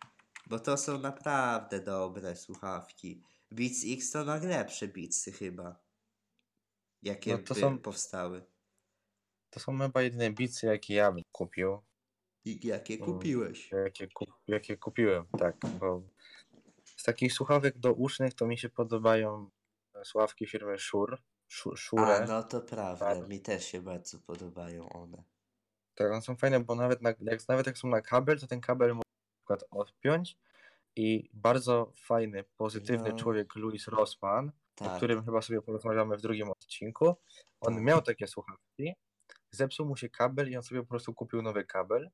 Bo 0.47 0.60
to 0.60 0.77
są 0.77 0.99
naprawdę 0.99 1.79
dobre 1.79 2.36
słuchawki. 2.36 3.23
Beats 3.51 3.84
X 3.86 4.12
to 4.12 4.23
najlepsze 4.25 4.88
Beatsy 4.88 5.32
chyba. 5.32 5.79
Jakie 7.03 7.32
No 7.32 7.38
to 7.38 7.53
by 7.53 7.60
są- 7.60 7.79
powstały. 7.79 8.43
To 9.49 9.60
są 9.60 9.79
chyba 9.79 10.01
jedyne 10.01 10.32
bicy, 10.32 10.65
jakie 10.65 10.93
ja 10.93 11.12
bym 11.12 11.23
kupił. 11.32 11.82
I 12.45 12.67
jakie 12.67 12.97
kupiłeś? 12.97 13.71
Jakie, 13.71 14.08
kup, 14.08 14.29
jakie 14.47 14.77
kupiłem, 14.77 15.25
tak, 15.39 15.56
bo 15.79 16.01
z 16.86 17.03
takich 17.03 17.34
słuchawek 17.34 17.77
do 17.77 17.93
usznych 17.93 18.34
to 18.34 18.47
mi 18.47 18.58
się 18.58 18.69
podobają 18.69 19.49
słuchawki 20.03 20.47
firmy 20.47 20.79
Shure. 20.79 21.17
Shure, 21.77 22.15
A, 22.17 22.25
no 22.25 22.43
to 22.43 22.62
prawda. 22.62 23.15
Tak. 23.15 23.29
Mi 23.29 23.39
też 23.39 23.65
się 23.65 23.82
bardzo 23.82 24.19
podobają 24.19 24.89
one. 24.89 25.23
Tak, 25.95 26.12
one 26.12 26.21
są 26.21 26.36
fajne, 26.36 26.60
bo 26.60 26.75
nawet, 26.75 27.01
na, 27.01 27.10
jak, 27.21 27.47
nawet 27.47 27.67
jak 27.67 27.77
są 27.77 27.88
na 27.88 28.01
kabel, 28.01 28.39
to 28.39 28.47
ten 28.47 28.62
kabel 28.62 28.89
można 28.89 29.03
na 29.03 29.38
przykład 29.38 29.63
odpiąć 29.71 30.38
i 30.95 31.29
bardzo 31.34 31.91
fajny, 31.95 32.43
pozytywny 32.58 33.10
No. 33.10 33.15
człowiek 33.17 33.56
Louis 33.56 33.88
Rossman, 33.88 34.51
o 34.82 34.84
Tak. 34.86 34.97
którym 34.97 35.25
chyba 35.25 35.41
sobie 35.41 35.62
porozmawiamy 35.62 36.17
w 36.17 36.21
drugim 36.21 36.49
odcinku, 36.51 37.15
on 37.62 37.73
Tak. 37.75 37.84
miał 37.84 38.01
takie 38.01 38.27
słuchawki, 38.27 38.93
zepsuł 39.51 39.86
mu 39.86 39.95
się 39.97 40.10
kabel 40.10 40.51
i 40.51 40.58
on 40.58 40.63
sobie 40.63 40.82
po 40.82 40.88
prostu 40.88 41.13
kupił 41.13 41.41
nowy 41.41 41.65
kabel. 41.65 42.10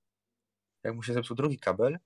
Jak 0.83 0.95
mu 0.95 1.03
się 1.03 1.13
zepsuł 1.13 1.35
drugi 1.35 1.59
kabel, 1.59 1.99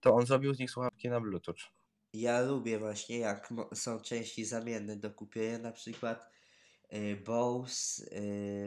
to 0.00 0.14
on 0.14 0.26
zrobił 0.26 0.54
z 0.54 0.58
nich 0.58 0.70
słuchawki 0.70 1.08
na 1.08 1.20
Bluetooth. 1.20 1.76
Ja 2.12 2.40
lubię 2.40 2.78
właśnie, 2.78 3.18
jak 3.18 3.52
są 3.74 4.00
części 4.00 4.44
zamienne 4.44 4.96
do 4.96 5.10
kupienia, 5.10 5.58
na 5.58 5.72
przykład 5.72 6.30
y, 6.92 7.22
Bose, 7.26 8.04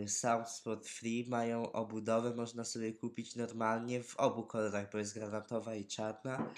y, 0.04 0.08
Soundsport 0.08 0.88
Free 0.88 1.26
mają 1.30 1.72
obudowę, 1.72 2.36
można 2.36 2.64
sobie 2.64 2.94
kupić 2.94 3.36
normalnie 3.36 4.04
w 4.04 4.16
obu 4.18 4.44
kolorach, 4.44 4.92
bo 4.92 4.98
jest 4.98 5.14
granatowa 5.14 5.76
i 5.76 5.86
czarna. 5.86 6.54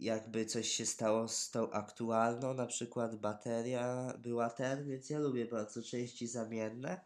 Jakby 0.00 0.46
coś 0.46 0.68
się 0.68 0.86
stało 0.86 1.28
z 1.28 1.50
tą 1.50 1.70
aktualną, 1.70 2.54
na 2.54 2.66
przykład 2.66 3.16
bateria 3.16 4.14
była 4.18 4.50
ten, 4.50 4.88
więc 4.88 5.10
ja 5.10 5.18
lubię 5.18 5.46
bardzo 5.46 5.82
części 5.82 6.26
zamienne 6.26 7.00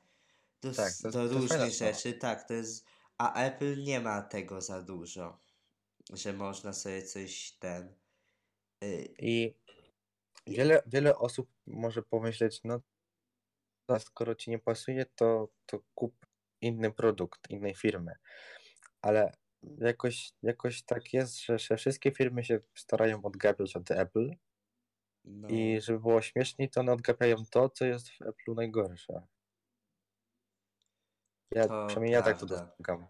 do, 0.63 0.73
Tak, 0.73 0.93
do 1.13 1.29
różnych 1.29 1.73
rzeczy. 1.73 2.13
Tak, 2.13 2.49
to 2.49 2.55
jest. 2.55 2.87
A 3.19 3.45
Apple 3.47 3.83
nie 3.83 4.01
ma 4.01 4.23
tego 4.23 4.61
za 4.61 4.83
dużo, 4.83 5.41
że 6.13 6.33
można 6.33 6.73
sobie 6.73 7.03
coś 7.03 7.53
ten. 7.53 7.95
y, 8.85 9.15
I 9.19 9.55
wiele, 10.47 10.83
wiele 10.87 11.19
osób 11.19 11.49
może 11.67 12.03
pomyśleć, 12.03 12.61
no 12.65 12.81
a 13.89 13.99
skoro 13.99 14.35
ci 14.35 14.51
nie 14.51 14.59
pasuje, 14.59 15.07
to, 15.15 15.49
to 15.67 15.81
kup 15.95 16.27
inny 16.61 16.93
produkt 16.93 17.51
innej 17.51 17.75
firmy. 17.75 18.13
Ale 19.03 19.33
jakoś, 19.79 20.33
jakoś 20.43 20.83
tak 20.83 21.13
jest, 21.13 21.41
że, 21.45 21.59
że 21.59 21.77
wszystkie 21.77 22.11
firmy 22.13 22.45
się 22.45 22.61
starają 22.75 23.23
odgapiać 23.23 23.77
od 23.77 23.91
Apple 23.91 24.31
No, 25.25 25.49
i 25.49 25.81
żeby 25.81 26.01
było 26.01 26.23
śmieszniej, 26.23 26.71
to 26.71 26.81
one 26.81 26.93
odgapiają 26.93 27.37
to, 27.51 27.69
co 27.69 27.85
jest 27.85 28.09
w 28.09 28.19
Apple'u 28.21 28.55
najgorsze. 28.57 29.23
Ja, 31.51 31.69
To 31.69 31.87
przynajmniej 31.87 32.13
ja 32.13 32.23
tak 32.23 32.39
to 32.41 32.47
prawda. 32.47 32.65
dostrzegam. 32.67 33.07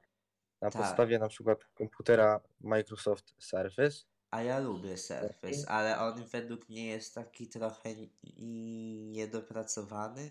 Na 0.60 0.70
Tak. 0.70 0.82
podstawie 0.82 1.18
na 1.18 1.28
przykład 1.28 1.64
komputera 1.74 2.40
Microsoft 2.60 3.34
Surface, 3.38 3.96
a 4.30 4.42
ja 4.42 4.58
lubię 4.58 4.96
Surface, 4.96 5.68
ale 5.68 5.98
on 5.98 6.24
według 6.26 6.68
mnie 6.68 6.86
jest 6.86 7.14
taki 7.14 7.48
trochę 7.48 7.88
n- 7.90 9.12
niedopracowany. 9.12 10.30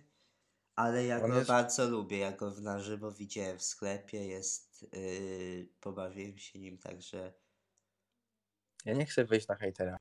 Ale 0.75 1.05
ja 1.05 1.21
On 1.23 1.29
go 1.31 1.35
jest- 1.37 1.47
bardzo 1.47 1.89
lubię. 1.89 2.17
Ja 2.17 2.31
go 2.31 2.51
na 2.61 2.79
żywo 2.79 3.11
widziałem 3.11 3.57
w 3.57 3.63
sklepie. 3.63 4.27
Jest. 4.27 4.87
Yy, 4.93 5.67
pobawiłem 5.81 6.37
się 6.37 6.59
nim 6.59 6.77
także. 6.77 7.33
Ja 8.85 8.93
nie 8.93 9.05
chcę 9.05 9.25
wejść 9.25 9.47
na 9.47 9.55
hejtera. 9.55 9.97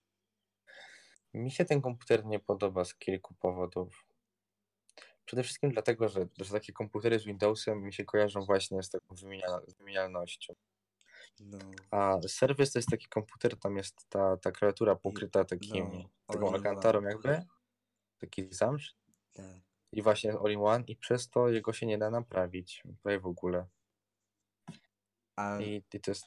Mi 1.34 1.50
się 1.50 1.64
ten 1.64 1.80
komputer 1.82 2.24
nie 2.26 2.40
podoba 2.40 2.84
z 2.84 2.94
kilku 2.94 3.34
powodów. 3.34 4.06
Przede 5.24 5.42
wszystkim 5.42 5.70
dlatego, 5.70 6.08
że, 6.08 6.26
że 6.40 6.52
takie 6.52 6.72
komputery 6.72 7.18
z 7.18 7.24
Windowsem 7.24 7.82
mi 7.82 7.92
się 7.92 8.04
kojarzą 8.04 8.44
właśnie 8.44 8.82
z 8.82 8.90
taką 8.90 9.14
wymienial, 9.14 9.66
wymienialnością. 9.78 10.54
No, 11.40 11.58
A 11.90 12.18
Surface 12.28 12.72
to 12.72 12.78
jest 12.78 12.88
taki 12.88 13.06
komputer, 13.08 13.58
tam 13.58 13.76
jest 13.76 14.08
ta, 14.08 14.37
ta 14.37 14.52
kreatura 14.52 14.96
pokryta 14.96 15.44
takim, 15.44 15.85
no, 15.92 16.08
taką 16.26 16.46
all 16.46 16.48
in 16.48 16.54
alkantarą 16.54 16.98
one. 16.98 17.11
jakby, 17.11 17.42
taki 18.18 18.48
zamsz 18.50 18.96
tak. 19.32 19.56
i 19.92 20.02
właśnie 20.02 20.32
all-in-one 20.32 20.85
i 20.87 20.96
przez 20.96 21.30
to 21.30 21.48
jego 21.48 21.72
się 21.72 21.87
nie 21.87 21.98
da 21.98 22.11
naprawić 22.11 22.82
prawie 23.02 23.20
w 23.20 23.26
ogóle. 23.26 23.66
A, 25.37 25.61
I, 25.61 25.85
i 25.94 26.00
to 26.00 26.11
jest, 26.11 26.24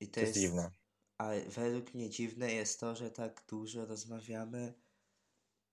i 0.00 0.08
to 0.08 0.14
to 0.14 0.20
jest 0.20 0.34
dziwne. 0.34 0.70
A 1.18 1.30
według 1.48 1.94
mnie 1.94 2.10
dziwne 2.10 2.52
jest 2.52 2.80
to, 2.80 2.96
że 2.96 3.10
tak 3.10 3.44
dużo 3.48 3.86
rozmawiamy 3.86 4.74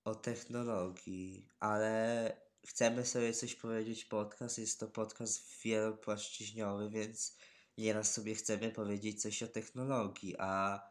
o 0.03 0.15
technologii, 0.15 1.47
ale 1.59 2.37
chcemy 2.67 3.05
sobie 3.05 3.33
coś 3.33 3.55
powiedzieć 3.55 4.05
podcast. 4.05 4.57
Jest 4.59 4.79
to 4.79 4.87
podcast 4.87 5.61
wielopłaszczyźniowy, 5.63 6.89
więc 6.89 7.37
nieraz 7.77 8.13
sobie 8.13 8.35
chcemy 8.35 8.71
powiedzieć 8.71 9.21
coś 9.21 9.43
o 9.43 9.47
technologii, 9.47 10.35
a 10.39 10.81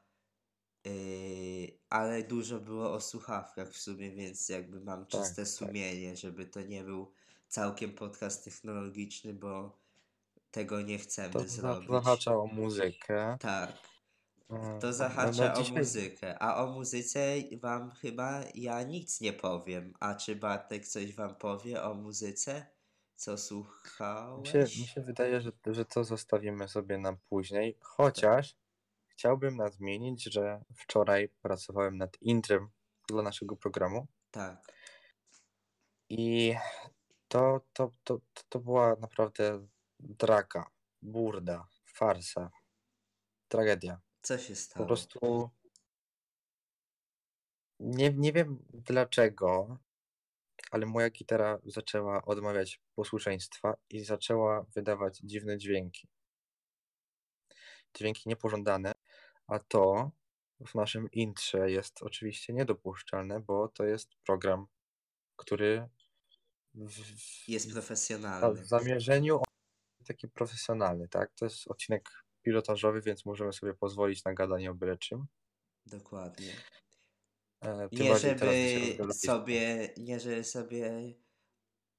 yy, 0.84 1.78
ale 1.88 2.22
dużo 2.22 2.60
było 2.60 2.92
o 2.92 3.00
słuchawkach 3.00 3.72
w 3.72 3.78
sumie, 3.78 4.10
więc 4.10 4.48
jakby 4.48 4.80
mam 4.80 5.06
Tak, 5.06 5.08
czyste 5.08 5.42
tak. 5.42 5.48
sumienie, 5.52 6.16
żeby 6.16 6.46
to 6.46 6.60
nie 6.62 6.84
był 6.84 7.12
całkiem 7.48 7.92
podcast 7.94 8.44
technologiczny, 8.44 9.34
bo 9.34 9.78
tego 10.50 10.80
nie 10.82 10.98
chcemy 10.98 11.32
To 11.32 11.48
zrobić. 11.48 11.90
zahacza 11.90 12.36
o 12.36 12.46
muzykę. 12.46 13.36
Tak. 13.40 13.89
Mm, 14.50 14.80
To 14.80 14.86
no, 14.86 14.92
zahacza 14.92 15.48
no 15.48 15.54
o 15.54 15.62
dzisiaj- 15.62 15.78
muzykę, 15.78 16.38
a 16.42 16.64
o 16.64 16.66
muzyce 16.66 17.34
wam 17.60 17.90
chyba 17.90 18.40
ja 18.54 18.82
nic 18.82 19.20
nie 19.20 19.32
powiem. 19.32 19.92
A 20.00 20.14
czy 20.14 20.36
Bartek 20.36 20.86
coś 20.86 21.14
wam 21.14 21.34
powie 21.34 21.82
o 21.82 21.94
muzyce? 21.94 22.66
Co 23.16 23.32
Mi 23.32 23.38
słuchałeś? 23.38 24.52
się, 24.52 24.58
mi 24.58 24.86
się 24.86 25.00
wydaje, 25.00 25.40
że, 25.40 25.52
że 25.66 25.84
to 25.84 26.04
zostawimy 26.04 26.68
sobie 26.68 26.98
na 26.98 27.12
później, 27.12 27.78
chociaż 27.80 28.56
chciałbym 29.08 29.56
nadmienić, 29.56 30.22
że 30.24 30.64
wczoraj 30.76 31.28
pracowałem 31.42 31.96
nad 31.96 32.22
intrem 32.22 32.70
dla 33.08 33.22
naszego 33.22 33.56
programu 33.56 34.06
Tak, 34.30 34.72
i 36.08 36.54
to, 37.28 37.60
to, 37.72 37.90
to, 38.04 38.20
to, 38.34 38.42
to 38.48 38.58
była 38.60 38.96
naprawdę 39.00 39.66
draka, 40.00 40.70
burda, 41.02 41.66
farsa, 41.86 42.50
tragedia. 43.48 44.00
Co 44.22 44.38
się 44.38 44.54
Po 44.54 44.60
stało? 44.60 44.86
prostu 44.86 45.50
nie, 47.80 48.12
nie 48.12 48.32
wiem 48.32 48.64
dlaczego, 48.72 49.78
ale 50.70 50.86
moja 50.86 51.10
gitara 51.10 51.58
zaczęła 51.64 52.24
odmawiać 52.24 52.80
posłuszeństwa 52.94 53.76
i 53.90 54.04
zaczęła 54.04 54.62
wydawać 54.62 55.18
dziwne 55.18 55.58
dźwięki. 55.58 56.08
Dźwięki 57.96 58.28
niepożądane, 58.28 58.92
a 59.46 59.58
to 59.58 60.10
w 60.66 60.74
naszym 60.74 61.10
intrze 61.12 61.70
jest 61.70 62.02
oczywiście 62.02 62.52
niedopuszczalne, 62.52 63.40
bo 63.40 63.68
to 63.68 63.84
jest 63.84 64.08
program, 64.26 64.66
który 65.36 65.88
w, 66.74 67.48
Jest 67.48 67.72
profesjonalny. 67.72 68.62
w 68.62 68.66
zamierzeniu 68.66 69.40
taki 70.06 70.28
profesjonalny, 70.28 71.08
tak? 71.08 71.34
To 71.34 71.44
jest 71.44 71.68
odcinek 71.68 72.10
pilotażowy, 72.42 73.00
więc 73.00 73.24
możemy 73.26 73.52
sobie 73.52 73.74
pozwolić 73.74 74.24
na 74.24 74.34
gadanie 74.34 74.70
o 74.70 74.74
byle 74.74 74.98
czym. 74.98 75.26
Dokładnie. 75.86 76.52
E, 77.64 77.88
Nie 77.92 78.18
żeby 78.18 78.74
sobie, 79.14 79.94
nie 79.96 80.20
żeby 80.20 80.44
sobie 80.44 81.14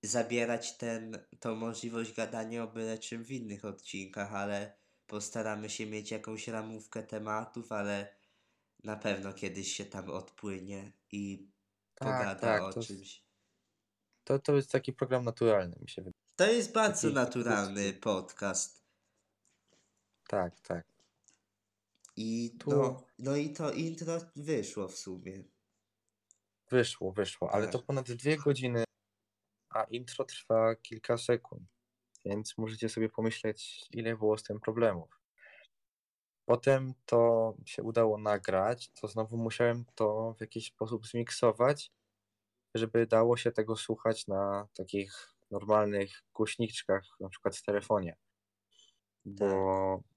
zabierać 0.03 0.77
ten, 0.77 1.25
tą 1.39 1.55
możliwość 1.55 2.13
gadania 2.13 2.63
o 2.63 2.67
byle 2.67 2.97
czym 2.97 3.23
w 3.25 3.31
innych 3.31 3.65
odcinkach, 3.65 4.33
ale 4.33 4.77
postaramy 5.07 5.69
się 5.69 5.85
mieć 5.85 6.11
jakąś 6.11 6.47
ramówkę 6.47 7.03
tematów, 7.03 7.71
ale 7.71 8.15
na 8.83 8.95
pewno 8.95 9.33
kiedyś 9.33 9.73
się 9.73 9.85
tam 9.85 10.09
odpłynie 10.09 10.91
i 11.11 11.47
Tak, 11.95 12.07
pogada 12.07 12.35
tak, 12.39 12.61
o 12.61 12.73
to 12.73 12.79
jest- 12.79 12.87
czymś. 12.89 13.23
To, 14.23 14.39
to 14.39 14.55
jest 14.55 14.71
taki 14.71 14.93
program 14.93 15.23
naturalny, 15.25 15.77
mi 15.81 15.89
się 15.89 16.01
wydaje. 16.01 16.21
To 16.35 16.51
jest 16.51 16.71
bardzo 16.73 17.01
Taki 17.01 17.15
naturalny 17.15 17.93
podcast. 17.93 18.80
Tak, 20.31 20.59
tak. 20.59 20.85
I 22.15 22.51
Tu- 22.59 22.69
no, 22.71 23.03
no 23.19 23.35
i 23.35 23.53
to 23.53 23.71
intro 23.71 24.17
wyszło 24.35 24.87
w 24.87 24.97
sumie. 24.97 25.43
Wyszło, 26.69 27.11
wyszło, 27.11 27.51
ale 27.51 27.67
to 27.67 27.77
Tak. 27.77 27.87
ponad 27.87 28.11
dwie 28.11 28.37
godziny, 28.37 28.83
a 29.69 29.83
intro 29.83 30.25
trwa 30.25 30.75
kilka 30.75 31.17
sekund, 31.17 31.63
więc 32.25 32.57
możecie 32.57 32.89
sobie 32.89 33.09
pomyśleć, 33.09 33.85
ile 33.91 34.17
było 34.17 34.37
z 34.37 34.43
tym 34.43 34.59
problemów. 34.59 35.19
Potem 36.45 36.93
to 37.05 37.53
się 37.65 37.83
udało 37.83 38.17
nagrać, 38.17 38.91
to 38.91 39.07
znowu 39.07 39.37
musiałem 39.37 39.85
to 39.95 40.33
w 40.37 40.41
jakiś 40.41 40.67
sposób 40.67 41.07
zmiksować, 41.07 41.91
żeby 42.75 43.07
dało 43.07 43.37
się 43.37 43.51
tego 43.51 43.75
słuchać 43.75 44.27
na 44.27 44.67
takich 44.73 45.33
normalnych 45.51 46.23
głośniczkach, 46.33 47.03
na 47.19 47.29
przykład 47.29 47.55
w 47.57 47.63
telefonie. 47.63 48.17
Bo 49.25 49.45
Tak. 50.03 50.10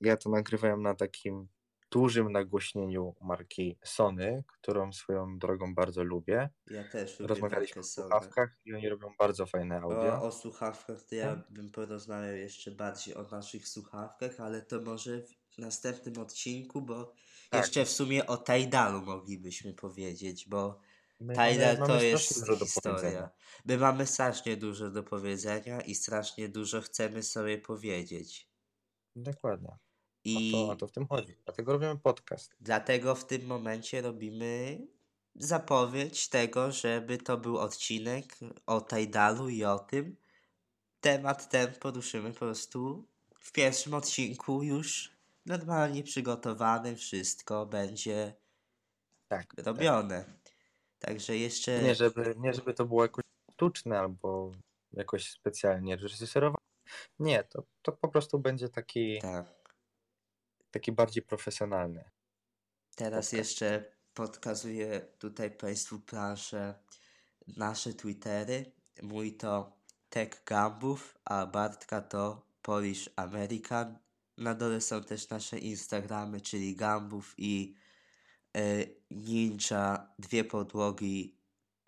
Ja 0.00 0.16
to 0.16 0.30
nagrywałem 0.30 0.82
na 0.82 0.94
takim 0.94 1.48
dużym 1.90 2.32
nagłośnieniu 2.32 3.14
marki 3.20 3.78
Sony, 3.84 4.44
którą 4.60 4.92
swoją 4.92 5.38
drogą 5.38 5.74
bardzo 5.74 6.04
lubię. 6.04 6.50
Ja 6.70 6.88
też 6.88 7.20
lubię 7.20 7.28
Rozmawialiśmy 7.28 7.80
o 7.80 7.84
słuchawkach 7.84 8.56
i 8.64 8.74
oni 8.74 8.88
robią 8.88 9.08
bardzo 9.18 9.46
fajne 9.46 9.80
audio. 9.80 10.14
O, 10.14 10.22
o 10.22 10.32
słuchawkach 10.32 11.02
to 11.02 11.14
ja 11.14 11.36
Tak. 11.36 11.50
bym 11.50 11.70
porozmawiał 11.70 12.36
jeszcze 12.36 12.70
bardziej 12.70 13.14
o 13.14 13.22
naszych 13.22 13.68
słuchawkach, 13.68 14.40
ale 14.40 14.62
to 14.62 14.80
może 14.80 15.22
w 15.22 15.58
następnym 15.58 16.18
odcinku, 16.18 16.82
bo 16.82 17.14
Tak. 17.50 17.60
jeszcze 17.60 17.84
w 17.84 17.90
sumie 17.90 18.26
o 18.26 18.36
Tidalu 18.36 19.02
moglibyśmy 19.02 19.74
powiedzieć, 19.74 20.48
bo 20.48 20.80
My 21.20 21.34
Tidal 21.34 21.86
to 21.86 22.02
jest 22.02 22.28
historia. 22.58 23.30
My 23.64 23.78
mamy 23.78 24.06
strasznie 24.06 24.56
dużo 24.56 24.90
do 24.90 25.02
powiedzenia 25.02 25.80
i 25.80 25.94
strasznie 25.94 26.48
dużo 26.48 26.80
chcemy 26.80 27.22
sobie 27.22 27.58
powiedzieć. 27.58 28.53
Dokładnie. 29.16 29.76
I 30.24 30.52
O 30.54 30.66
to, 30.66 30.72
o 30.72 30.76
to 30.76 30.86
w 30.86 30.92
tym 30.92 31.06
chodzi. 31.06 31.36
Dlatego 31.44 31.72
robimy 31.72 31.98
podcast. 31.98 32.56
dlatego 32.60 33.14
w 33.14 33.26
tym 33.26 33.46
momencie 33.46 34.02
robimy 34.02 34.78
zapowiedź 35.34 36.28
tego, 36.28 36.72
żeby 36.72 37.18
to 37.18 37.38
był 37.38 37.58
odcinek 37.58 38.24
o 38.66 38.80
Tidalu 38.80 39.48
i 39.48 39.64
o 39.64 39.78
tym. 39.78 40.16
Temat 41.00 41.48
ten 41.50 41.74
poruszymy 41.74 42.32
po 42.32 42.38
prostu 42.38 43.08
w 43.40 43.52
pierwszym 43.52 43.94
odcinku 43.94 44.62
już 44.62 45.12
normalnie 45.46 46.02
przygotowany, 46.02 46.96
wszystko 46.96 47.66
będzie 47.66 48.34
Tak. 49.28 49.54
tak. 49.54 49.66
robione. 49.66 50.24
Także 50.98 51.36
jeszcze 51.36 51.82
Nie, 51.82 51.94
żeby, 51.94 52.34
nie, 52.38 52.54
żeby 52.54 52.74
to 52.74 52.84
było 52.84 53.02
jakoś 53.02 53.24
sztuczne 53.52 53.98
albo 53.98 54.52
jakoś 54.92 55.30
specjalnie 55.30 55.96
reżyserowane. 55.96 56.63
Nie, 57.18 57.44
to, 57.44 57.62
to 57.82 57.92
po 57.92 58.08
prostu 58.08 58.38
będzie 58.38 58.68
taki, 58.68 59.18
tak. 59.22 59.74
taki 60.70 60.92
bardziej 60.92 61.22
profesjonalny. 61.22 62.10
Teraz 62.96 63.26
Podcast. 63.26 63.32
jeszcze 63.32 63.94
podkazuję 64.14 65.00
tutaj 65.18 65.50
Państwu 65.50 66.00
planszę 66.00 66.74
nasze 67.56 67.94
Twittery. 67.94 68.72
Mój 69.02 69.36
to 69.36 69.76
Tech 70.08 70.44
Gambów, 70.46 71.18
a 71.24 71.46
Bartka 71.46 72.00
to 72.00 72.46
Polish 72.62 73.10
American. 73.16 73.98
Na 74.38 74.54
dole 74.54 74.80
są 74.80 75.04
też 75.04 75.28
nasze 75.28 75.58
Instagramy, 75.58 76.40
czyli 76.40 76.76
Gambów 76.76 77.34
i 77.38 77.76
e, 78.56 78.60
Ninja, 79.10 80.14
dwie 80.18 80.44
podłogi, 80.44 81.38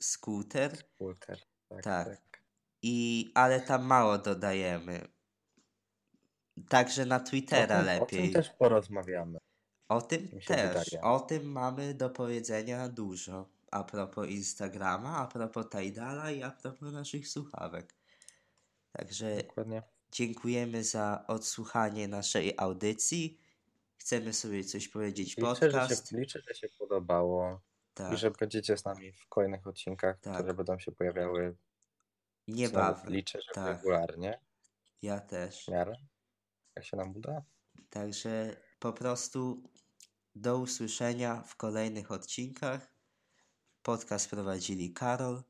Scooter. 0.00 0.76
Walter. 1.00 1.38
Tak, 1.68 1.82
Tak. 1.85 2.09
tak. 2.09 2.36
I, 2.82 3.30
ale 3.34 3.60
tam 3.60 3.84
mało 3.84 4.18
dodajemy. 4.18 5.08
Także 6.68 7.06
na 7.06 7.16
O 7.16 7.20
Twittera 7.20 7.66
tym, 7.78 7.78
o 7.78 7.82
lepiej. 7.86 8.22
tym 8.22 8.32
też 8.32 8.50
porozmawiamy. 8.50 9.38
O 9.88 10.02
tym 10.02 10.28
też. 10.28 10.46
wydaje. 10.46 11.02
O 11.02 11.20
tym 11.20 11.52
mamy 11.52 11.94
do 11.94 12.10
powiedzenia 12.10 12.88
dużo. 12.88 13.48
A 13.70 13.84
propos 13.84 14.28
Instagrama, 14.28 15.16
a 15.16 15.26
propos 15.26 15.66
Tidala 15.70 16.30
i 16.30 16.42
a 16.42 16.50
propos 16.50 16.92
naszych 16.92 17.28
słuchawek. 17.28 17.94
Także 18.92 19.36
Dokładnie. 19.36 19.82
dziękujemy 20.12 20.84
za 20.84 21.24
odsłuchanie 21.28 22.08
naszej 22.08 22.54
audycji. 22.56 23.38
Chcemy 23.96 24.32
sobie 24.32 24.64
coś 24.64 24.88
powiedzieć 24.88 25.36
Liczę, 25.36 25.40
że 25.54 25.70
podcast. 25.70 26.10
się, 26.10 26.16
liczę, 26.18 26.40
że 26.48 26.54
się 26.54 26.68
podobało 26.78 27.60
tak, 27.94 28.12
i 28.12 28.16
że 28.16 28.30
będziecie 28.30 28.76
z 28.76 28.84
nami 28.84 29.12
w 29.12 29.26
kolejnych 29.28 29.66
odcinkach, 29.66 30.18
Tak. 30.20 30.34
które 30.34 30.54
będą 30.54 30.78
się 30.78 30.92
pojawiały 30.92 31.56
niebawem. 32.48 33.12
liczę, 33.12 33.40
że 33.42 33.52
tak. 33.54 33.66
regularnie, 33.76 34.40
Ja 35.02 35.20
też. 35.20 35.64
w 35.64 35.68
miarę, 35.68 35.92
jak 36.76 36.85
się 36.85 36.96
nam 36.96 37.16
uda. 37.16 37.42
Także 37.90 38.56
po 38.78 38.92
prostu 38.92 39.70
do 40.35 40.59
usłyszenia 40.59 41.42
w 41.42 41.56
kolejnych 41.56 42.11
odcinkach. 42.11 42.92
Podcast 43.82 44.30
prowadzili 44.30 44.92
Karol 44.92 45.42